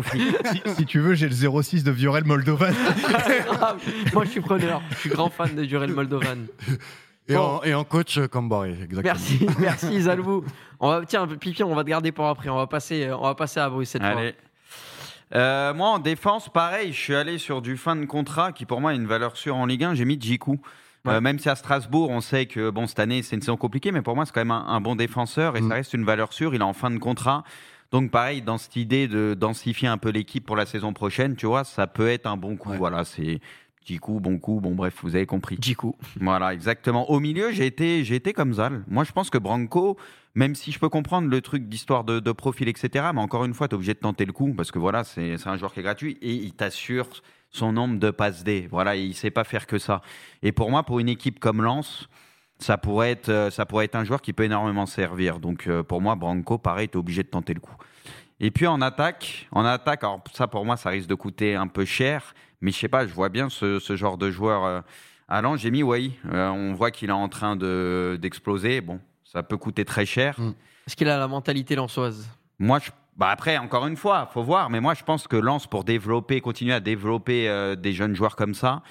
Si, 0.51 0.61
si 0.77 0.85
tu 0.85 0.99
veux, 0.99 1.13
j'ai 1.15 1.27
le 1.29 1.35
06 1.61 1.83
de 1.83 1.91
Viorel 1.91 2.23
Moldovan. 2.23 2.73
Ah, 3.59 3.75
Moi, 4.13 4.23
je 4.25 4.29
suis 4.29 4.41
preneur. 4.41 4.81
Je 4.91 4.95
suis 4.97 5.09
grand 5.09 5.29
fan 5.29 5.53
de 5.55 5.65
Durel 5.65 5.91
Moldovan. 5.91 6.45
Et, 7.29 7.33
Bon. 7.35 7.57
en, 7.57 7.63
et 7.63 7.73
en 7.73 7.83
coach 7.83 8.17
euh, 8.17 8.27
Camboré, 8.27 8.71
exactement. 8.71 9.01
Merci, 9.03 9.47
merci 9.59 10.01
Zalou. 10.01 10.43
On 10.79 10.89
va, 10.89 11.05
tiens, 11.05 11.27
Pipi, 11.27 11.61
on 11.63 11.75
va 11.75 11.83
te 11.83 11.89
garder 11.89 12.11
pour 12.11 12.25
après. 12.27 12.49
On 12.49 12.55
va 12.57 12.67
passer, 12.67 13.05
euh, 13.07 13.17
on 13.17 13.23
va 13.23 13.35
passer 13.35 13.59
à 13.59 13.69
Bruce 13.69 13.89
cette 13.89 14.01
fois. 14.01 14.11
Allez. 14.11 14.35
Euh, 15.35 15.73
moi, 15.73 15.89
en 15.89 15.99
défense, 15.99 16.47
pareil, 16.49 16.93
je 16.93 16.97
suis 16.99 17.15
allé 17.15 17.37
sur 17.37 17.61
du 17.61 17.75
fin 17.75 17.95
de 17.97 18.05
contrat 18.05 18.53
qui, 18.53 18.65
pour 18.65 18.79
moi, 18.79 18.91
a 18.91 18.93
une 18.93 19.07
valeur 19.07 19.35
sûre 19.35 19.55
en 19.57 19.65
Ligue 19.65 19.83
1. 19.83 19.93
J'ai 19.95 20.05
mis 20.05 20.19
Djikou. 20.19 20.59
Ouais. 21.05 21.13
Euh, 21.15 21.21
même 21.21 21.37
si 21.39 21.49
à 21.49 21.55
Strasbourg, 21.55 22.09
on 22.09 22.21
sait 22.21 22.45
que 22.45 22.69
bon, 22.69 22.87
cette 22.87 22.99
année, 22.99 23.21
c'est 23.23 23.35
une 23.35 23.41
saison 23.41 23.57
compliquée, 23.57 23.91
mais 23.91 24.01
pour 24.01 24.15
moi, 24.15 24.25
c'est 24.25 24.31
quand 24.33 24.41
même 24.41 24.51
un, 24.51 24.65
un 24.67 24.79
bon 24.81 24.95
défenseur 24.95 25.57
et 25.57 25.61
Mm. 25.61 25.67
ça 25.69 25.73
reste 25.75 25.93
une 25.93 26.05
valeur 26.05 26.31
sûre. 26.33 26.55
Il 26.55 26.61
est 26.61 26.63
en 26.63 26.73
fin 26.73 26.91
de 26.91 26.97
contrat. 26.97 27.43
Donc, 27.91 28.11
pareil, 28.11 28.41
dans 28.41 28.57
cette 28.57 28.75
idée 28.77 29.07
de 29.07 29.33
densifier 29.33 29.87
un 29.87 29.97
peu 29.97 30.09
l'équipe 30.09 30.45
pour 30.45 30.55
la 30.57 30.65
saison 30.65 30.91
prochaine, 30.93 31.35
tu 31.35 31.45
vois, 31.45 31.63
ça 31.63 31.87
peut 31.87 32.09
être 32.09 32.25
un 32.25 32.35
bon 32.37 32.55
coup. 32.57 32.71
Ouais. 32.71 32.77
Voilà, 32.77 33.03
c'est 33.05 33.39
coup, 33.95 34.19
bon 34.19 34.37
coup. 34.37 34.59
Bon, 34.59 34.75
bref, 34.75 34.99
vous 35.01 35.15
avez 35.15 35.25
compris. 35.25 35.57
Djikou. 35.59 35.95
Voilà, 36.19 36.53
exactement. 36.53 37.09
Au 37.09 37.19
milieu, 37.19 37.51
j'ai 37.51 37.65
été, 37.65 38.03
j'ai 38.03 38.15
été 38.15 38.33
comme 38.33 38.53
Zal. 38.53 38.83
Moi, 38.87 39.03
je 39.03 39.11
pense 39.11 39.29
que 39.29 39.37
Branco, 39.37 39.97
même 40.35 40.53
si 40.53 40.71
je 40.71 40.79
peux 40.79 40.89
comprendre 40.89 41.29
le 41.29 41.41
truc 41.41 41.67
d'histoire 41.67 42.03
de, 42.03 42.19
de 42.19 42.31
profil, 42.31 42.67
etc., 42.67 43.07
mais 43.13 43.21
encore 43.21 43.45
une 43.45 43.53
fois, 43.53 43.67
tu 43.67 43.73
es 43.73 43.75
obligé 43.75 43.93
de 43.93 43.99
tenter 43.99 44.25
le 44.25 44.33
coup 44.33 44.53
parce 44.53 44.71
que 44.71 44.79
voilà, 44.79 45.03
c'est 45.03 45.35
un 45.47 45.57
joueur 45.57 45.73
qui 45.73 45.79
est 45.79 45.83
gratuit 45.83 46.17
et 46.21 46.33
il 46.33 46.53
t'assure 46.53 47.07
son 47.49 47.71
nombre 47.71 47.97
de 47.99 48.11
passes 48.11 48.43
D. 48.43 48.67
Voilà, 48.69 48.95
il 48.95 49.15
sait 49.15 49.31
pas 49.31 49.43
faire 49.43 49.65
que 49.65 49.79
ça. 49.79 50.01
Et 50.43 50.51
pour 50.51 50.69
moi, 50.69 50.83
pour 50.83 50.99
une 50.99 51.09
équipe 51.09 51.39
comme 51.39 51.61
Lens, 51.61 52.09
ça 52.59 52.77
pourrait 52.77 53.11
être, 53.11 53.29
euh, 53.29 53.49
ça 53.49 53.65
pourrait 53.65 53.85
être 53.85 53.95
un 53.95 54.03
joueur 54.03 54.21
qui 54.21 54.33
peut 54.33 54.43
énormément 54.43 54.85
servir. 54.85 55.39
Donc, 55.39 55.67
euh, 55.67 55.83
pour 55.83 56.01
moi, 56.01 56.15
Branco, 56.15 56.57
pareil, 56.57 56.89
tu 56.89 56.93
es 56.93 56.97
obligé 56.97 57.23
de 57.23 57.29
tenter 57.29 57.53
le 57.53 57.59
coup. 57.59 57.75
Et 58.39 58.51
puis 58.51 58.67
en 58.67 58.81
attaque, 58.81 59.47
en 59.51 59.65
attaque, 59.65 60.03
alors 60.03 60.23
ça 60.33 60.47
pour 60.47 60.63
moi, 60.65 60.77
ça 60.77 60.89
risque 60.89 61.09
de 61.09 61.15
coûter 61.15 61.55
un 61.55 61.67
peu 61.67 61.85
cher, 61.85 62.35
mais 62.61 62.71
je 62.71 62.77
sais 62.77 62.87
pas, 62.87 63.07
je 63.07 63.13
vois 63.13 63.29
bien 63.29 63.49
ce, 63.49 63.79
ce 63.79 63.95
genre 63.95 64.17
de 64.17 64.29
joueur. 64.29 64.65
Euh, 64.65 64.81
à 65.27 65.41
Lens, 65.41 65.59
j'ai 65.59 65.71
mis 65.71 65.83
oui. 65.83 66.13
Euh, 66.31 66.49
on 66.49 66.73
voit 66.73 66.91
qu'il 66.91 67.09
est 67.09 67.13
en 67.13 67.29
train 67.29 67.55
de, 67.55 68.17
d'exploser. 68.21 68.81
Bon, 68.81 68.99
ça 69.25 69.43
peut 69.43 69.57
coûter 69.57 69.85
très 69.85 70.05
cher. 70.05 70.39
Mm. 70.39 70.53
Est-ce 70.85 70.95
qu'il 70.95 71.09
a 71.09 71.17
la 71.17 71.27
mentalité 71.27 71.75
lançoise? 71.75 72.29
Moi, 72.59 72.79
je, 72.79 72.91
bah 73.17 73.29
après, 73.29 73.57
encore 73.57 73.87
une 73.87 73.97
fois, 73.97 74.29
faut 74.31 74.43
voir. 74.43 74.69
Mais 74.69 74.79
moi, 74.79 74.93
je 74.93 75.03
pense 75.03 75.27
que 75.27 75.35
Lens, 75.35 75.67
pour 75.67 75.83
développer, 75.83 76.39
continuer 76.39 76.73
à 76.73 76.79
développer 76.79 77.49
euh, 77.49 77.75
des 77.75 77.91
jeunes 77.91 78.15
joueurs 78.15 78.35
comme 78.35 78.53
ça, 78.53 78.83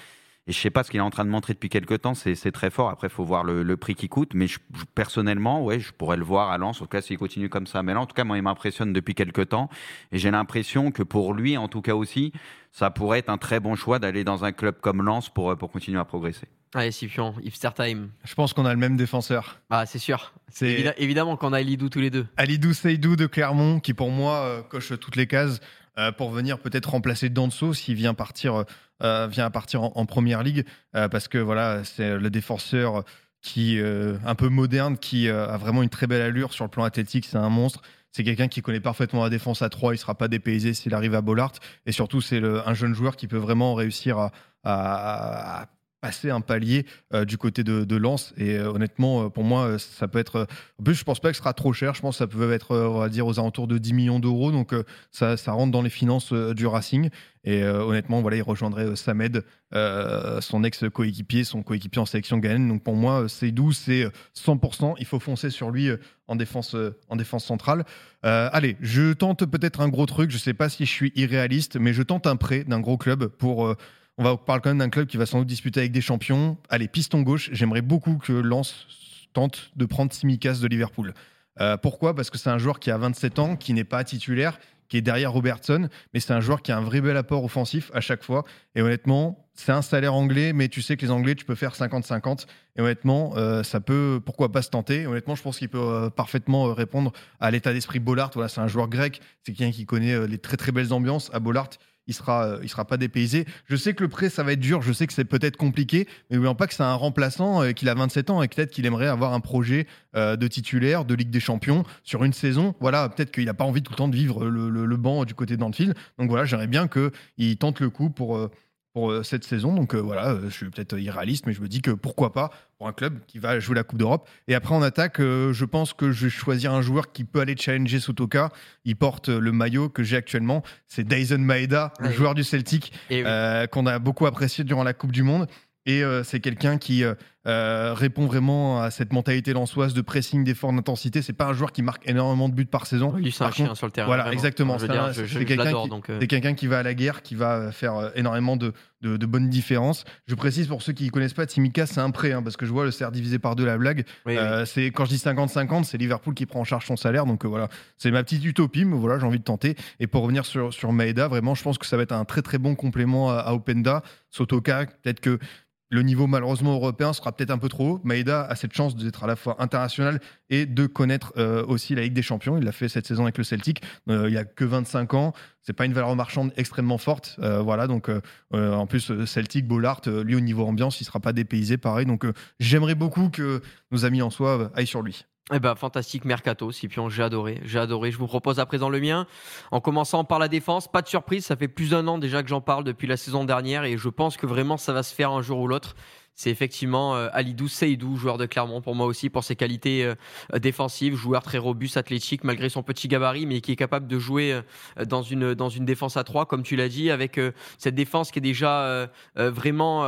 et 0.47 0.51
je 0.53 0.57
sais 0.59 0.69
pas 0.69 0.83
ce 0.83 0.91
qu'il 0.91 0.99
est 0.99 1.03
en 1.03 1.09
train 1.09 1.25
de 1.25 1.29
montrer 1.29 1.53
depuis 1.53 1.69
quelques 1.69 2.01
temps, 2.01 2.13
c'est, 2.13 2.35
très 2.51 2.69
fort. 2.69 2.89
Après, 2.89 3.09
faut 3.09 3.23
voir 3.25 3.43
le, 3.43 3.63
le 3.63 3.77
prix 3.77 3.95
qui 3.95 4.07
coûte. 4.07 4.31
Mais 4.33 4.47
je- 4.47 4.59
je- 4.73 4.85
personnellement, 4.95 5.63
ouais, 5.63 5.79
je 5.79 5.91
pourrais 5.91 6.17
le 6.17 6.23
voir 6.23 6.49
à 6.49 6.57
Lens, 6.57 6.81
en 6.81 6.85
tout 6.85 6.89
cas 6.89 7.01
s'il 7.01 7.17
continue 7.17 7.49
comme 7.49 7.67
ça. 7.67 7.83
Mais 7.83 7.93
là, 7.93 7.99
en 8.01 8.05
tout 8.05 8.15
cas, 8.15 8.23
moi, 8.23 8.37
il 8.37 8.41
m'impressionne 8.43 8.93
depuis 8.93 9.13
quelques 9.15 9.49
temps. 9.49 9.69
Et 10.11 10.17
j'ai 10.19 10.31
l'impression 10.31 10.91
que 10.91 11.03
pour 11.03 11.33
lui, 11.33 11.57
en 11.57 11.67
tout 11.67 11.81
cas 11.81 11.93
aussi, 11.95 12.31
ça 12.71 12.89
pourrait 12.89 13.19
être 13.19 13.29
un 13.29 13.37
très 13.37 13.59
bon 13.59 13.75
choix 13.75 13.99
d'aller 13.99 14.23
dans 14.23 14.43
un 14.45 14.51
club 14.51 14.75
comme 14.81 15.01
Lens 15.03 15.29
pour, 15.29 15.55
pour 15.57 15.71
continuer 15.71 15.99
à 15.99 16.05
progresser. 16.05 16.47
Allez, 16.73 16.91
Scipion, 16.91 17.33
hipster 17.41 17.69
time. 17.75 18.09
Je 18.25 18.35
pense 18.35 18.53
qu'on 18.53 18.65
a 18.65 18.73
le 18.73 18.79
même 18.79 18.97
défenseur. 18.97 19.59
Ah, 19.69 19.85
c'est 19.85 19.99
sûr. 19.99 20.33
C'est 20.49 20.67
Évi- 20.81 20.93
évidemment 20.97 21.37
qu'on 21.37 21.53
a 21.53 21.61
Elidou 21.61 21.89
tous 21.89 21.99
les 22.01 22.09
deux. 22.09 22.27
Alidou 22.35 22.73
Seydou 22.73 23.15
de 23.15 23.25
Clermont, 23.25 23.79
qui 23.79 23.93
pour 23.93 24.11
moi 24.11 24.39
euh, 24.41 24.61
coche 24.63 24.91
toutes 24.99 25.15
les 25.15 25.27
cases 25.27 25.59
euh, 25.97 26.11
pour 26.11 26.29
venir 26.29 26.59
peut-être 26.59 26.91
remplacer 26.91 27.29
Danso 27.29 27.73
s'il 27.73 27.95
vient 27.95 28.13
partir, 28.13 28.65
euh, 29.03 29.27
vient 29.27 29.45
à 29.45 29.49
partir 29.49 29.83
en, 29.83 30.05
première 30.05 30.43
ligue, 30.43 30.65
euh, 30.95 31.07
parce 31.07 31.27
que 31.27 31.37
voilà, 31.37 31.83
c'est 31.83 32.17
le 32.17 32.29
défenseur 32.29 33.03
qui 33.41 33.79
euh, 33.79 34.17
un 34.25 34.35
peu 34.35 34.49
moderne, 34.49 34.97
qui 34.97 35.27
euh, 35.27 35.47
a 35.47 35.57
vraiment 35.57 35.83
une 35.83 35.89
très 35.89 36.07
belle 36.07 36.21
allure 36.21 36.53
sur 36.53 36.65
le 36.65 36.69
plan 36.69 36.83
athlétique, 36.83 37.25
c'est 37.25 37.37
un 37.37 37.49
monstre. 37.49 37.81
C'est 38.11 38.23
quelqu'un 38.23 38.47
qui 38.47 38.61
connaît 38.61 38.79
parfaitement 38.79 39.23
la 39.23 39.29
défense 39.29 39.61
à 39.61 39.69
3, 39.69 39.93
il 39.93 39.97
sera 39.97 40.15
pas 40.15 40.27
dépaysé 40.27 40.73
s'il 40.73 40.93
arrive 40.93 41.13
à 41.13 41.21
Bollard. 41.21 41.53
Et 41.85 41.91
surtout, 41.91 42.21
c'est 42.21 42.41
un 42.43 42.73
jeune 42.73 42.93
joueur 42.93 43.15
qui 43.15 43.27
peut 43.27 43.37
vraiment 43.37 43.75
réussir 43.75 44.29
à 44.63 45.67
passer 46.01 46.29
un 46.29 46.41
palier 46.41 46.85
euh, 47.13 47.25
du 47.25 47.37
côté 47.37 47.63
de, 47.63 47.95
Lens. 47.95 48.33
Et 48.37 48.55
euh, 48.55 48.71
honnêtement, 48.71 49.25
euh, 49.25 49.29
pour 49.29 49.43
moi, 49.43 49.79
ça 49.79 50.07
peut 50.07 50.19
être. 50.19 50.47
en 50.79 50.83
plus, 50.83 50.95
je 50.95 51.03
pense 51.03 51.19
pas 51.19 51.29
que 51.29 51.35
ce 51.35 51.41
sera 51.41 51.53
trop 51.53 51.73
cher. 51.73 51.95
Je 51.95 52.01
pense 52.01 52.15
que 52.15 52.19
ça 52.19 52.27
peut 52.27 52.51
être, 52.51 52.75
on 52.75 52.99
va 52.99 53.09
dire, 53.09 53.25
aux 53.25 53.39
alentours 53.39 53.67
de 53.67 53.77
10 53.77 53.93
millions 53.93 54.19
d'euros. 54.19 54.51
Donc, 54.51 54.73
ça, 55.11 55.37
ça 55.37 55.51
rentre 55.51 55.71
dans 55.71 55.81
les 55.81 55.89
finances 55.89 56.33
du 56.33 56.67
Racing. 56.67 57.09
Et 57.43 57.63
honnêtement, 57.63 58.21
voilà, 58.21 58.37
il 58.37 58.43
rejoindrait 58.43 58.95
Samed, 58.95 59.43
son 59.71 60.63
ex-coéquipier, 60.63 61.43
son 61.43 61.63
coéquipier 61.63 62.01
en 62.01 62.05
sélection 62.05 62.37
ghanéenne. 62.37 62.67
Donc, 62.67 62.83
pour 62.83 62.95
moi, 62.95 63.23
euh, 63.23 63.27
Seydou, 63.27 63.71
c'est 63.71 64.03
euh, 64.03 64.09
100%. 64.35 64.95
Il 64.99 65.05
faut 65.05 65.19
foncer 65.19 65.49
sur 65.49 65.71
lui 65.71 65.89
en 66.27 66.35
défense, 66.35 66.75
en 67.09 67.15
défense 67.15 67.45
centrale. 67.45 67.85
Allez, 68.23 68.75
je 68.81 69.13
tente 69.13 69.45
peut-être 69.45 69.79
un 69.79 69.87
gros 69.87 70.05
truc. 70.05 70.31
Je 70.31 70.37
sais 70.37 70.53
pas 70.53 70.67
si 70.69 70.85
je 70.85 70.91
suis 70.91 71.13
irréaliste, 71.15 71.77
mais 71.77 71.93
je 71.93 72.03
tente 72.03 72.27
un 72.27 72.35
prêt 72.35 72.63
d'un 72.65 72.79
gros 72.79 72.97
club 72.97 73.27
pour. 73.27 73.75
On 74.17 74.23
va 74.23 74.37
parler 74.37 74.61
quand 74.61 74.69
même 74.69 74.79
d'un 74.79 74.89
club 74.89 75.07
qui 75.07 75.17
va 75.17 75.25
sans 75.25 75.39
doute 75.39 75.47
disputer 75.47 75.79
avec 75.79 75.91
des 75.91 76.01
champions. 76.01 76.57
Allez, 76.69 76.87
piston 76.87 77.21
gauche. 77.21 77.49
J'aimerais 77.51 77.81
beaucoup 77.81 78.17
que 78.17 78.33
Lens 78.33 78.87
tente 79.33 79.71
de 79.75 79.85
prendre 79.85 80.11
Simicas 80.11 80.59
de 80.59 80.67
Liverpool. 80.67 81.13
Euh, 81.61 81.77
pourquoi? 81.77 82.15
Parce 82.15 82.29
que 82.29 82.37
c'est 82.37 82.49
un 82.49 82.57
joueur 82.57 82.79
qui 82.79 82.89
a 82.89 82.97
27 82.97 83.39
ans, 83.39 83.55
qui 83.55 83.73
n'est 83.73 83.83
pas 83.83 84.03
titulaire, 84.03 84.59
qui 84.89 84.97
est 84.97 85.01
derrière 85.01 85.31
Robertson, 85.31 85.89
mais 86.13 86.19
c'est 86.19 86.33
un 86.33 86.39
joueur 86.39 86.61
qui 86.61 86.71
a 86.71 86.77
un 86.77 86.81
vrai 86.81 87.01
bel 87.01 87.17
apport 87.17 87.43
offensif 87.43 87.91
à 87.93 88.01
chaque 88.01 88.23
fois. 88.23 88.43
Et 88.73 88.81
honnêtement, 88.81 89.47
c'est 89.53 89.71
un 89.71 89.81
salaire 89.83 90.15
anglais, 90.15 90.53
mais 90.53 90.67
tu 90.69 90.81
sais 90.81 90.97
que 90.97 91.05
les 91.05 91.11
Anglais, 91.11 91.35
tu 91.35 91.45
peux 91.45 91.55
faire 91.55 91.73
50-50. 91.73 92.45
Et 92.77 92.81
honnêtement, 92.81 93.33
euh, 93.37 93.63
ça 93.63 93.79
peut, 93.81 94.21
pourquoi 94.23 94.51
pas 94.51 94.61
se 94.61 94.69
tenter? 94.69 95.05
Honnêtement, 95.05 95.35
je 95.35 95.43
pense 95.43 95.59
qu'il 95.59 95.69
peut 95.69 95.79
euh, 95.79 96.09
parfaitement 96.09 96.73
répondre 96.73 97.11
à 97.39 97.51
l'état 97.51 97.73
d'esprit 97.73 97.99
Bollard. 97.99 98.31
Voilà, 98.33 98.49
c'est 98.49 98.61
un 98.61 98.67
joueur 98.67 98.87
grec, 98.87 99.19
c'est 99.43 99.53
quelqu'un 99.53 99.71
qui 99.71 99.85
connaît 99.85 100.27
les 100.27 100.37
très 100.37 100.57
très 100.57 100.71
belles 100.71 100.93
ambiances. 100.93 101.29
À 101.33 101.39
Bollard, 101.39 101.69
il 102.07 102.13
sera, 102.13 102.45
euh, 102.45 102.67
sera 102.67 102.85
pas 102.85 102.97
dépaysé. 102.97 103.45
Je 103.65 103.75
sais 103.75 103.93
que 103.93 104.03
le 104.03 104.09
prêt, 104.09 104.29
ça 104.29 104.43
va 104.43 104.53
être 104.53 104.59
dur. 104.59 104.81
Je 104.81 104.91
sais 104.93 105.07
que 105.07 105.13
c'est 105.13 105.25
peut-être 105.25 105.57
compliqué, 105.57 106.07
mais 106.29 106.35
n'oublions 106.37 106.55
pas 106.55 106.67
que 106.67 106.73
c'est 106.73 106.83
un 106.83 106.93
remplaçant, 106.95 107.63
euh, 107.63 107.71
qu'il 107.71 107.89
a 107.89 107.93
27 107.93 108.29
ans 108.29 108.41
et 108.41 108.47
peut-être 108.47 108.71
qu'il 108.71 108.85
aimerait 108.85 109.07
avoir 109.07 109.33
un 109.33 109.39
projet 109.39 109.87
euh, 110.15 110.35
de 110.35 110.47
titulaire 110.47 111.05
de 111.05 111.13
Ligue 111.13 111.29
des 111.29 111.39
Champions 111.39 111.83
sur 112.03 112.23
une 112.23 112.33
saison. 112.33 112.75
Voilà, 112.79 113.09
peut-être 113.09 113.31
qu'il 113.31 113.45
n'a 113.45 113.53
pas 113.53 113.65
envie 113.65 113.81
tout 113.83 113.91
le 113.91 113.97
temps 113.97 114.07
de 114.07 114.15
vivre 114.15 114.45
le, 114.49 114.69
le- 114.69 114.85
le 114.85 114.97
banc 114.97 115.25
du 115.25 115.33
côté 115.33 115.57
d'Anfield. 115.57 115.93
Donc 116.17 116.29
voilà, 116.29 116.45
j'aimerais 116.45 116.67
bien 116.67 116.87
qu'il 116.87 117.57
tente 117.57 117.79
le 117.79 117.89
coup 117.89 118.09
pour. 118.09 118.49
Pour 118.97 119.11
euh, 119.11 119.21
cette 119.21 119.43
saison. 119.43 119.75
Donc 119.75 119.93
euh, 119.93 119.99
voilà, 119.99 120.29
euh, 120.31 120.45
je 120.45 120.49
suis 120.49 120.65
peut-être 120.71 120.97
irréaliste, 120.97 121.45
mais 121.45 121.53
je 121.53 121.61
me 121.61 121.67
dis 121.67 121.83
que 121.83 121.91
pourquoi 121.91 122.33
pas 122.33 122.49
pour 122.79 122.87
un 122.87 122.93
club 122.93 123.19
qui 123.27 123.37
va 123.37 123.59
jouer 123.59 123.75
la 123.75 123.83
Coupe 123.83 123.99
d'Europe. 123.99 124.27
Et 124.47 124.55
après 124.55 124.73
en 124.73 124.81
attaque, 124.81 125.19
euh, 125.19 125.53
je 125.53 125.65
pense 125.65 125.93
que 125.93 126.11
je 126.11 126.25
vais 126.25 126.29
choisir 126.31 126.73
un 126.73 126.81
joueur 126.81 127.11
qui 127.11 127.23
peut 127.23 127.39
aller 127.39 127.55
challenger 127.55 127.99
Sotoka. 127.99 128.49
Il 128.85 128.95
porte 128.95 129.29
le 129.29 129.51
maillot 129.51 129.89
que 129.89 130.01
j'ai 130.01 130.17
actuellement. 130.17 130.63
C'est 130.87 131.03
Dyson 131.07 131.37
Maeda, 131.37 131.93
le 131.99 132.09
joueur 132.11 132.33
du 132.33 132.43
Celtic, 132.43 132.91
oui. 133.11 133.21
euh, 133.23 133.67
qu'on 133.67 133.85
a 133.85 133.99
beaucoup 133.99 134.25
apprécié 134.25 134.63
durant 134.63 134.83
la 134.83 134.93
Coupe 134.93 135.11
du 135.11 135.21
Monde. 135.21 135.45
Et 135.85 136.01
c'est 136.25 136.41
quelqu'un 136.41 136.77
qui 136.77 137.05
euh, 137.47 137.93
répond 137.93 138.25
vraiment 138.25 138.81
à 138.81 138.91
cette 138.91 139.13
mentalité 139.13 139.53
lançoise 139.53 139.93
de 139.93 140.01
pressing, 140.01 140.43
d'effort, 140.43 140.73
d'intensité. 140.73 141.21
C'est 141.21 141.33
pas 141.33 141.45
un 141.47 141.53
joueur 141.53 141.71
qui 141.71 141.81
marque 141.81 142.07
énormément 142.09 142.49
de 142.49 142.53
buts 142.53 142.65
par 142.65 142.85
saison. 142.85 143.13
lui, 143.15 143.31
c'est 143.31 143.43
un 143.43 143.51
chien 143.51 143.73
sur 143.75 143.85
le 143.87 143.91
terrain. 143.91 144.07
voilà, 144.07 144.23
vraiment. 144.23 144.33
exactement. 144.33 144.77
C'est 144.79 144.87
quelqu'un 144.87 145.71
qui- 145.71 146.11
euh, 146.11 146.17
C'est 146.19 146.27
quelqu'un 146.27 146.53
qui 146.55 146.67
va 146.67 146.79
à 146.79 146.83
la 146.83 146.93
guerre, 146.93 147.21
qui 147.21 147.35
va 147.35 147.71
faire 147.71 147.95
euh, 147.95 148.09
énormément 148.15 148.57
de, 148.57 148.73
de, 149.01 149.15
de 149.17 149.25
bonnes 149.25 149.47
différences. 149.49 150.03
Je 150.27 150.35
précise 150.35 150.67
pour 150.67 150.81
ceux 150.81 150.91
qui 150.93 151.05
ne 151.05 151.09
connaissent 151.09 151.33
pas, 151.33 151.45
Timika, 151.45 151.85
c'est 151.85 152.01
un 152.01 152.11
prêt, 152.11 152.31
hein, 152.33 152.43
parce 152.43 152.57
que 152.57 152.65
je 152.65 152.71
vois 152.71 152.83
le 152.85 152.91
CR 152.91 153.11
divisé 153.11 153.39
par 153.39 153.55
deux 153.55 153.65
la 153.65 153.77
blague. 153.77 154.05
oui, 154.25 154.37
oui. 154.37 154.65
C'est 154.65 154.87
quand 154.87 155.05
je 155.05 155.11
dis 155.11 155.17
50-50, 155.17 155.83
c'est 155.85 155.97
Liverpool 155.97 156.33
qui 156.33 156.45
prend 156.45 156.59
en 156.59 156.65
charge 156.65 156.85
son 156.85 156.97
salaire. 156.97 157.25
Donc 157.25 157.45
voilà, 157.45 157.69
c'est 157.97 158.11
ma 158.11 158.23
petite 158.23 158.43
utopie, 158.43 158.83
mais 158.85 158.97
voilà, 158.97 159.19
j'ai 159.19 159.25
envie 159.25 159.39
de 159.39 159.43
tenter. 159.43 159.75
Et 159.99 160.07
pour 160.07 160.23
revenir 160.23 160.45
sur, 160.45 160.73
sur 160.73 160.91
Maeda, 160.91 161.27
vraiment, 161.27 161.55
je 161.55 161.63
pense 161.63 161.77
que 161.77 161.85
ça 161.85 161.95
va 161.95 162.03
être 162.03 162.11
un 162.11 162.25
très 162.25 162.41
très 162.41 162.57
bon 162.57 162.75
complément 162.75 163.29
à, 163.31 163.35
à 163.37 163.53
Openda. 163.53 164.03
Sotoka, 164.31 164.85
peut-être 165.01 165.21
que 165.21 165.39
le 165.89 166.01
niveau 166.01 166.27
malheureusement 166.27 166.73
européen 166.73 167.13
sera 167.13 167.31
peut-être 167.31 167.51
un 167.51 167.57
peu 167.57 167.69
trop 167.69 167.89
haut. 167.89 168.01
Maeda 168.03 168.43
a 168.43 168.55
cette 168.55 168.73
chance 168.73 168.95
d'être 168.95 169.23
à 169.23 169.27
la 169.27 169.35
fois 169.35 169.55
international 169.59 170.19
et 170.49 170.65
de 170.65 170.85
connaître 170.85 171.33
euh, 171.37 171.65
aussi 171.65 171.95
la 171.95 172.01
Ligue 172.01 172.13
des 172.13 172.21
Champions. 172.21 172.57
Il 172.57 172.63
l'a 172.63 172.71
fait 172.71 172.89
cette 172.89 173.07
saison 173.07 173.23
avec 173.23 173.37
le 173.37 173.43
Celtic. 173.43 173.81
Euh, 174.09 174.29
il 174.29 174.37
a 174.37 174.45
que 174.45 174.65
25 174.65 175.13
ans. 175.13 175.33
C'est 175.61 175.73
pas 175.73 175.85
une 175.85 175.93
valeur 175.93 176.15
marchande 176.15 176.53
extrêmement 176.55 176.97
forte. 176.97 177.35
Euh, 177.39 177.61
voilà, 177.61 177.87
donc 177.87 178.09
euh, 178.09 178.21
en 178.51 178.87
plus 178.87 179.25
Celtic, 179.25 179.67
Bollard, 179.67 180.01
lui 180.07 180.35
au 180.35 180.39
niveau 180.39 180.65
ambiance, 180.65 181.01
il 181.01 181.05
sera 181.05 181.19
pas 181.19 181.33
dépaysé 181.33 181.77
pareil. 181.77 182.05
Donc 182.05 182.25
j'aimerais 182.59 182.95
beaucoup 182.95 183.29
que 183.29 183.61
nos 183.91 184.05
amis 184.05 184.21
en 184.21 184.29
soi 184.29 184.59
euh, 184.59 184.69
aillent 184.75 184.87
sur 184.87 185.01
lui. 185.01 185.25
Eh 185.53 185.59
ben, 185.59 185.75
fantastique 185.75 186.25
mercato, 186.25 186.73
Scipion, 186.73 187.07
j'ai 187.07 187.23
adoré, 187.23 187.61
j'ai 187.63 187.79
adoré. 187.79 188.11
Je 188.11 188.17
vous 188.17 188.27
propose 188.27 188.59
à 188.59 188.65
présent 188.65 188.89
le 188.89 188.99
mien, 188.99 189.25
en 189.71 189.79
commençant 189.79 190.25
par 190.25 190.39
la 190.39 190.49
défense. 190.49 190.89
Pas 190.89 191.01
de 191.01 191.07
surprise, 191.07 191.45
ça 191.45 191.55
fait 191.55 191.69
plus 191.69 191.91
d'un 191.91 192.05
an 192.09 192.17
déjà 192.17 192.43
que 192.43 192.49
j'en 192.49 192.59
parle 192.59 192.83
depuis 192.83 193.07
la 193.07 193.15
saison 193.15 193.45
dernière 193.45 193.85
et 193.85 193.97
je 193.97 194.09
pense 194.09 194.35
que 194.35 194.45
vraiment 194.45 194.75
ça 194.75 194.91
va 194.91 195.03
se 195.03 195.15
faire 195.15 195.31
un 195.31 195.41
jour 195.41 195.59
ou 195.59 195.67
l'autre. 195.67 195.95
C'est 196.37 196.51
effectivement 196.51 197.15
euh, 197.15 197.29
Alidou 197.33 197.67
Seydou, 197.67 198.15
joueur 198.15 198.37
de 198.37 198.45
Clermont 198.45 198.79
pour 198.79 198.93
moi 198.93 199.07
aussi, 199.07 199.27
pour 199.31 199.43
ses 199.43 199.55
qualités 199.55 200.05
euh, 200.05 200.59
défensives, 200.59 201.15
joueur 201.15 201.41
très 201.41 201.57
robuste, 201.57 201.97
athlétique, 201.97 202.43
malgré 202.43 202.69
son 202.69 202.83
petit 202.83 203.07
gabarit, 203.07 203.47
mais 203.47 203.59
qui 203.59 203.71
est 203.71 203.75
capable 203.75 204.05
de 204.07 204.19
jouer 204.19 204.53
euh, 204.53 205.05
dans 205.05 205.23
une, 205.23 205.55
dans 205.55 205.69
une 205.69 205.83
défense 205.83 206.15
à 206.15 206.23
3, 206.23 206.45
comme 206.45 206.61
tu 206.61 206.75
l'as 206.75 206.89
dit, 206.89 207.09
avec 207.09 207.39
cette 207.79 207.95
défense 207.95 208.29
qui 208.29 208.37
est 208.37 208.41
déjà 208.41 209.09
vraiment 209.35 210.05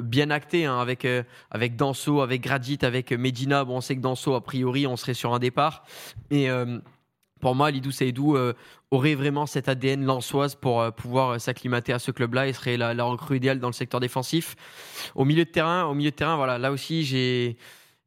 bien 0.00 0.30
actée, 0.30 0.66
hein, 0.66 0.78
avec, 0.80 1.06
avec 1.50 1.76
Danso, 1.76 2.20
avec 2.22 2.40
Gradit, 2.40 2.78
avec 2.82 3.12
Medina. 3.12 3.64
Bon, 3.64 3.76
on 3.76 3.80
sait 3.80 3.94
que 3.94 4.00
Danso, 4.00 4.34
a 4.34 4.42
priori, 4.42 4.86
on 4.88 4.96
serait 4.96 5.14
sur 5.14 5.32
un 5.32 5.38
départ. 5.38 5.84
Et 6.30 6.50
euh, 6.50 6.78
pour 7.40 7.54
moi, 7.54 7.70
Lidou 7.70 7.90
Seydou 7.90 8.36
euh, 8.36 8.54
aurait 8.90 9.14
vraiment 9.14 9.46
cet 9.46 9.68
ADN 9.68 10.04
lançoise 10.04 10.54
pour 10.54 10.80
euh, 10.80 10.90
pouvoir 10.90 11.30
euh, 11.30 11.38
s'acclimater 11.38 11.92
à 11.92 11.98
ce 11.98 12.10
club-là 12.10 12.46
et 12.48 12.52
serait 12.52 12.76
la, 12.76 12.94
la 12.94 13.04
recrue 13.04 13.36
idéale 13.36 13.58
dans 13.58 13.68
le 13.68 13.72
secteur 13.72 14.00
défensif. 14.00 14.56
Au 15.14 15.24
milieu 15.24 15.44
de 15.44 15.50
terrain, 15.50 15.84
au 15.86 15.94
milieu 15.94 16.10
de 16.10 16.16
terrain, 16.16 16.36
voilà, 16.36 16.58
là 16.58 16.70
aussi, 16.70 17.04
j'ai 17.04 17.56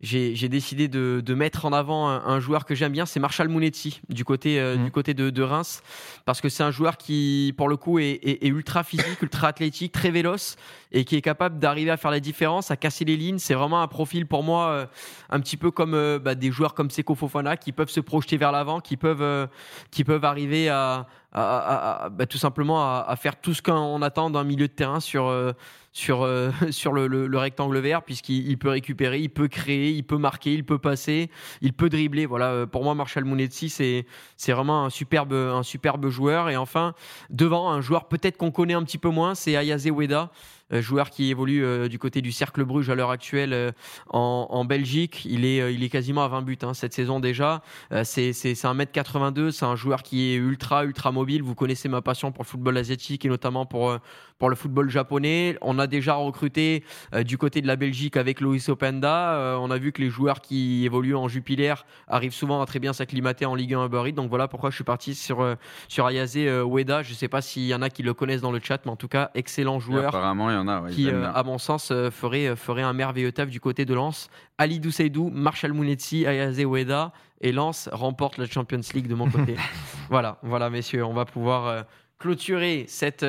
j'ai 0.06 0.50
décidé 0.50 0.88
de, 0.90 1.22
de 1.26 1.34
mettre 1.34 1.66
en 1.66 1.72
avant 1.74 2.10
un, 2.10 2.24
un 2.26 2.40
joueur 2.42 2.66
que 2.66 2.76
j'aime 2.76 2.92
bien, 2.92 3.06
c'est 3.06 3.20
Marshall 3.22 3.48
Mounetti 3.48 4.02
du 4.10 4.26
côté 4.26 4.60
euh, 4.60 4.76
Mhm. 4.76 4.86
du 4.86 4.92
côté 4.92 5.14
de, 5.14 5.30
de 5.30 5.42
Reims, 5.44 5.82
parce 6.26 6.42
que 6.42 6.50
c'est 6.50 6.62
un 6.64 6.72
joueur 6.72 6.98
qui, 6.98 7.54
pour 7.58 7.70
le 7.70 7.78
coup, 7.78 8.00
est, 8.00 8.20
est- 8.22 8.44
est 8.44 8.50
ultra 8.50 8.84
physique, 8.84 9.06
ultra 9.22 9.48
athlétique, 9.48 9.92
très 9.94 10.12
véloce 10.12 10.58
et 10.92 11.06
qui 11.06 11.16
est 11.16 11.22
capable 11.22 11.58
d'arriver 11.58 11.90
à 11.90 11.98
faire 11.98 12.12
la 12.12 12.20
différence, 12.20 12.70
à 12.70 12.76
casser 12.76 13.06
les 13.06 13.16
lignes. 13.16 13.40
C'est 13.40 13.54
vraiment 13.56 13.82
un 13.82 13.88
profil 13.88 14.28
pour 14.28 14.44
moi 14.44 14.68
euh, 14.68 14.86
un 15.30 15.40
petit 15.40 15.58
peu 15.58 15.72
comme 15.72 15.94
euh, 15.94 16.20
bah, 16.20 16.36
des 16.36 16.52
joueurs 16.52 16.74
comme 16.74 16.90
Seko 16.92 17.16
Fofana 17.16 17.56
qui 17.58 17.72
peuvent 17.72 17.90
se 17.90 18.02
projeter 18.02 18.36
vers 18.38 18.52
l'avant, 18.52 18.82
qui 18.82 18.98
peuvent 18.98 19.48
qui 19.90 20.04
peuvent 20.04 20.26
arriver 20.26 20.68
à, 20.70 21.08
à- 21.32 21.58
à- 21.58 22.06
à- 22.06 22.10
bah, 22.10 22.26
tout 22.26 22.38
simplement 22.38 22.84
à, 22.84 23.06
à 23.08 23.16
faire 23.16 23.40
tout 23.40 23.54
ce 23.54 23.62
qu'on 23.62 24.02
attend 24.02 24.30
d'un 24.30 24.44
milieu 24.44 24.68
de 24.68 24.74
terrain 24.74 25.00
sur 25.00 25.28
euh, 25.28 25.54
sur 25.94 26.24
euh, 26.24 26.52
sur 26.72 26.92
le, 26.92 27.08
le- 27.08 27.28
le 27.28 27.38
rectangle 27.38 27.78
vert 27.80 28.04
puisqu'il 28.04 28.50
il 28.50 28.58
peut 28.58 28.70
récupérer, 28.70 29.20
il 29.20 29.30
peut 29.30 29.48
créer, 29.48 29.92
il 29.92 30.04
peut 30.04 30.18
marquer, 30.18 30.54
il 30.54 30.66
peut 30.66 30.80
passer, 30.80 31.30
il 31.62 31.72
peut 31.74 31.88
dribbler. 31.90 32.26
Voilà, 32.26 32.50
euh, 32.52 32.66
pour 32.66 32.84
moi 32.84 32.96
Marshall 32.96 33.24
Mounetti 33.24 33.70
c'est 33.70 34.06
c'est 34.36 34.52
vraiment 34.52 34.84
un 34.86 34.90
superbe 34.90 35.34
un 35.34 35.64
superbe 35.64 36.10
joueur 36.10 36.50
et 36.50 36.58
enfin 36.58 36.94
devant 37.30 37.70
un 37.72 37.80
joueur 37.80 38.08
peut-être 38.10 38.36
qu'on 38.38 38.52
connaît 38.52 38.74
un 38.74 38.84
petit 38.84 38.98
peu 38.98 39.10
moins, 39.10 39.36
c'est 39.36 39.56
Ayaze 39.56 39.86
Ueda. 39.88 40.32
Joueur 40.82 41.10
qui 41.10 41.30
évolue 41.30 41.90
du 41.90 42.00
côté 42.00 42.22
du 42.22 42.32
Cercle 42.32 42.64
Bruges 42.64 42.90
à 42.90 42.96
l'heure 42.96 43.12
actuelle 43.12 43.74
en, 44.10 44.66
Belgique. 44.66 45.26
Il 45.26 45.46
est, 45.46 45.74
il 45.74 45.84
est 45.84 45.90
quasiment 45.90 46.24
à 46.24 46.28
20 46.28 46.42
buts 46.42 46.58
hein, 46.64 46.74
cette 46.74 46.94
saison 46.94 47.20
déjà. 47.20 47.62
c'est 48.04 48.32
un 48.64 48.76
1m82, 48.76 49.52
c'est 49.52 49.66
un 49.66 49.76
joueur 49.76 50.04
qui 50.04 50.32
est 50.32 50.36
ultra, 50.36 50.86
ultra 50.86 51.12
mobile. 51.12 51.44
Vous 51.44 51.56
connaissez 51.56 51.90
ma 51.90 52.02
passion 52.02 52.32
pour 52.32 52.44
le 52.44 52.48
football 52.48 52.78
asiatique 52.78 53.26
et 53.26 53.30
notamment 53.30 53.66
pour, 53.66 53.98
pour 54.38 54.50
le 54.50 54.56
football 54.56 54.90
japonais. 54.90 55.58
On 55.62 55.80
a 55.80 55.88
déjà 55.88 56.16
recruté 56.16 56.84
du 57.26 57.38
côté 57.38 57.62
de 57.62 57.68
la 57.68 57.76
Belgique 57.76 58.18
avec 58.18 58.42
Loïs 58.42 58.70
Openda. 58.70 59.58
on 59.60 59.70
a 59.72 59.78
vu 59.78 59.92
que 59.92 60.02
les 60.02 60.10
joueurs 60.10 60.42
qui 60.42 60.86
évoluent 60.86 61.16
en 61.16 61.28
Jupiler 61.28 61.74
arrivent 62.08 62.34
souvent 62.34 62.62
à 62.62 62.66
très 62.66 62.80
bien 62.80 62.94
s'acclimater 62.94 63.46
en 63.46 63.56
Ligue 63.56 63.74
1 63.74 63.86
Uber 63.86 64.12
Donc 64.12 64.30
voilà 64.30 64.48
pourquoi 64.48 64.70
je 64.70 64.76
suis 64.76 64.84
parti 64.84 65.16
sur, 65.16 65.56
sur 65.88 66.08
Ayase 66.08 66.36
Ueda. 66.36 67.04
Je 67.04 67.12
ne 67.12 67.16
sais 67.16 67.28
pas 67.28 67.42
s'il 67.42 67.64
y 67.64 67.76
en 67.76 67.82
a 67.82 67.90
qui 67.90 68.04
le 68.04 68.14
connaissent 68.14 68.42
dans 68.42 68.52
le 68.52 68.60
chat, 68.62 68.80
mais 68.86 68.92
en 68.92 68.96
tout 68.96 69.08
cas, 69.08 69.32
excellent 69.36 69.80
joueur. 69.80 70.08
apparemment, 70.08 70.50
il 70.50 70.54
y 70.54 70.58
en 70.58 70.63
a. 70.68 70.90
qui, 70.90 71.10
euh, 71.10 71.32
à 71.34 71.44
mon 71.44 71.58
sens, 71.58 71.92
euh, 71.92 72.10
ferait, 72.10 72.48
euh, 72.48 72.56
ferait 72.56 72.82
un 72.82 72.94
merveilleux 72.94 73.32
taf 73.32 73.50
du 73.50 73.60
côté 73.60 73.86
de 73.86 73.94
Lens. 73.94 74.30
Ali 74.58 74.80
Douceidou, 74.80 75.30
Marshall 75.34 75.74
Mounetsi, 75.74 76.26
Ayaze 76.26 76.60
Ueda 76.60 77.12
et 77.42 77.52
Lens 77.52 77.90
remporte 77.92 78.38
la 78.38 78.46
Champions 78.48 78.82
League 78.94 79.08
de 79.08 79.16
mon 79.16 79.30
côté. 79.30 79.56
voilà, 80.10 80.40
voilà, 80.44 80.70
messieurs, 80.70 81.04
on 81.06 81.14
va 81.14 81.26
pouvoir 81.26 81.86
clôturer 82.20 82.86
cette 82.88 83.26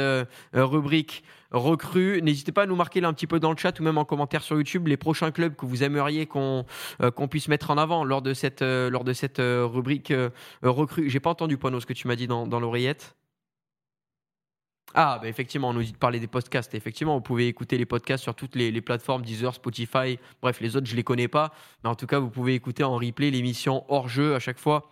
rubrique 0.53 1.25
recrue. 1.51 2.23
N'hésitez 2.23 2.53
pas 2.53 2.62
à 2.62 2.66
nous 2.66 2.77
marquer 2.77 3.01
là 3.01 3.09
un 3.09 3.12
petit 3.12 3.27
peu 3.27 3.40
dans 3.40 3.51
le 3.51 3.57
chat 3.57 3.79
ou 3.81 3.83
même 3.83 3.99
en 3.99 4.05
commentaire 4.05 4.44
sur 4.44 4.57
YouTube 4.57 4.87
les 4.87 4.97
prochains 4.97 5.33
clubs 5.33 5.57
que 5.57 5.66
vous 5.66 5.83
aimeriez 5.83 6.27
qu'on 6.27 6.64
qu'on 7.16 7.27
puisse 7.27 7.49
mettre 7.49 7.73
en 7.73 7.79
avant 7.79 8.05
lors 8.05 8.23
de 8.23 8.35
cette, 8.35 8.62
lors 8.62 9.03
de 9.03 9.12
cette 9.12 9.38
rubrique 9.40 10.12
recrue. 10.62 11.11
J'ai 11.11 11.20
pas 11.20 11.31
entendu, 11.31 11.57
Pono, 11.57 11.81
ce 11.81 11.87
que 11.87 11.92
tu 11.92 12.07
m'as 12.07 12.16
dit 12.16 12.29
dans, 12.29 12.47
dans 12.47 12.61
l'oreillette. 12.61 13.16
Ah, 14.96 15.18
bah 15.20 15.28
effectivement, 15.28 15.70
on 15.70 15.72
nous 15.72 15.83
dit 15.83 15.92
de 15.92 15.96
parler 15.96 16.20
des 16.20 16.28
podcasts. 16.28 16.72
Effectivement, 16.74 17.16
vous 17.16 17.20
pouvez 17.20 17.48
écouter 17.48 17.76
les 17.76 17.85
podcasts 17.85 18.22
sur 18.22 18.35
toutes 18.35 18.54
les, 18.54 18.80
plateformes, 18.80 19.22
Deezer, 19.22 19.52
Spotify. 19.52 20.20
Bref, 20.40 20.61
les 20.61 20.76
autres, 20.76 20.87
je 20.87 20.92
ne 20.92 20.96
les 20.96 21.02
connais 21.02 21.26
pas. 21.26 21.52
Mais 21.83 21.90
en 21.90 21.96
tout 21.96 22.07
cas, 22.07 22.20
vous 22.20 22.30
pouvez 22.30 22.54
écouter 22.54 22.85
en 22.85 22.94
replay 22.94 23.33
l'émission 23.33 23.85
hors 23.88 24.09
jeu 24.09 24.37
à 24.37 24.38
chaque 24.38 24.59
fois. 24.59 24.88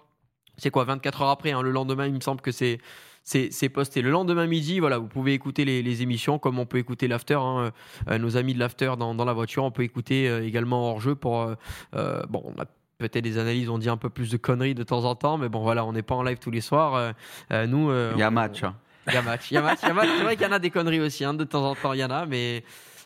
C'est 0.56 0.70
quoi, 0.70 0.84
24 0.84 1.22
heures 1.22 1.28
après 1.28 1.52
hein, 1.52 1.62
Le 1.62 1.70
lendemain, 1.70 2.06
il 2.06 2.14
me 2.14 2.20
semble 2.20 2.40
que 2.40 2.52
c'est. 2.52 2.78
C'est 3.24 3.68
posté 3.68 4.02
le 4.02 4.10
lendemain 4.10 4.48
midi. 4.48 4.80
Voilà, 4.80 4.98
vous 4.98 5.06
pouvez 5.06 5.32
écouter 5.32 5.64
les, 5.64 6.02
émissions 6.02 6.40
comme 6.40 6.58
on 6.58 6.66
peut 6.66 6.78
écouter 6.78 7.06
l'after. 7.06 7.38
Hein, 7.40 7.70
euh, 8.10 8.18
nos 8.18 8.36
amis 8.36 8.52
de 8.52 8.58
l'after 8.58 8.94
dans, 8.98 9.14
la 9.14 9.32
voiture, 9.32 9.62
on 9.62 9.70
peut 9.70 9.84
écouter 9.84 10.28
euh, 10.28 10.44
également 10.44 10.90
hors 10.90 11.00
jeu 11.00 11.14
pour. 11.14 11.54
Euh, 11.94 12.22
bon, 12.28 12.42
on 12.44 12.60
a 12.60 12.64
peut-être 12.98 13.22
des 13.22 13.38
analyses, 13.38 13.68
on 13.68 13.78
dit 13.78 13.88
un 13.88 13.96
peu 13.96 14.10
plus 14.10 14.28
de 14.28 14.36
conneries 14.36 14.74
de 14.74 14.82
temps 14.82 15.04
en 15.04 15.14
temps, 15.14 15.38
mais 15.38 15.48
bon 15.48 15.60
voilà, 15.60 15.84
on 15.84 15.92
n'est 15.92 16.02
pas 16.02 16.16
en 16.16 16.24
live 16.24 16.38
tous 16.40 16.50
les 16.50 16.60
soirs. 16.60 17.14
nous, 17.52 17.92
il 17.92 18.18
y 18.18 18.22
a 18.22 18.30
match. 18.32 18.64
Hein. 18.64 18.74
Il 19.08 19.14
y 19.14 19.16
a 19.16 19.22
match. 19.22 19.50
Il 19.50 19.54
y 19.54 19.56
a 19.56 19.62
match. 19.62 19.78
C'est 19.80 19.90
vrai 19.92 20.36
qu'il 20.36 20.46
y 20.46 20.48
en 20.48 20.52
a 20.52 20.58
des 20.58 20.70
conneries 20.70 21.00
aussi, 21.00 21.24
hein, 21.24 21.34
de 21.34 21.44
temps 21.44 21.68
en 21.68 21.74
temps, 21.74 21.92
il 21.92 22.00
y 22.00 22.04
en 22.04 22.10
a, 22.10 22.26
mais, 22.26 22.64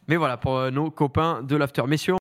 mais 0.09 0.17
voilà, 0.17 0.37
pour 0.37 0.57
euh, 0.57 0.71
nos 0.71 0.91
copains 0.91 1.43
de 1.43 1.57
l'after. 1.57 1.83
Messieurs, 1.87 2.15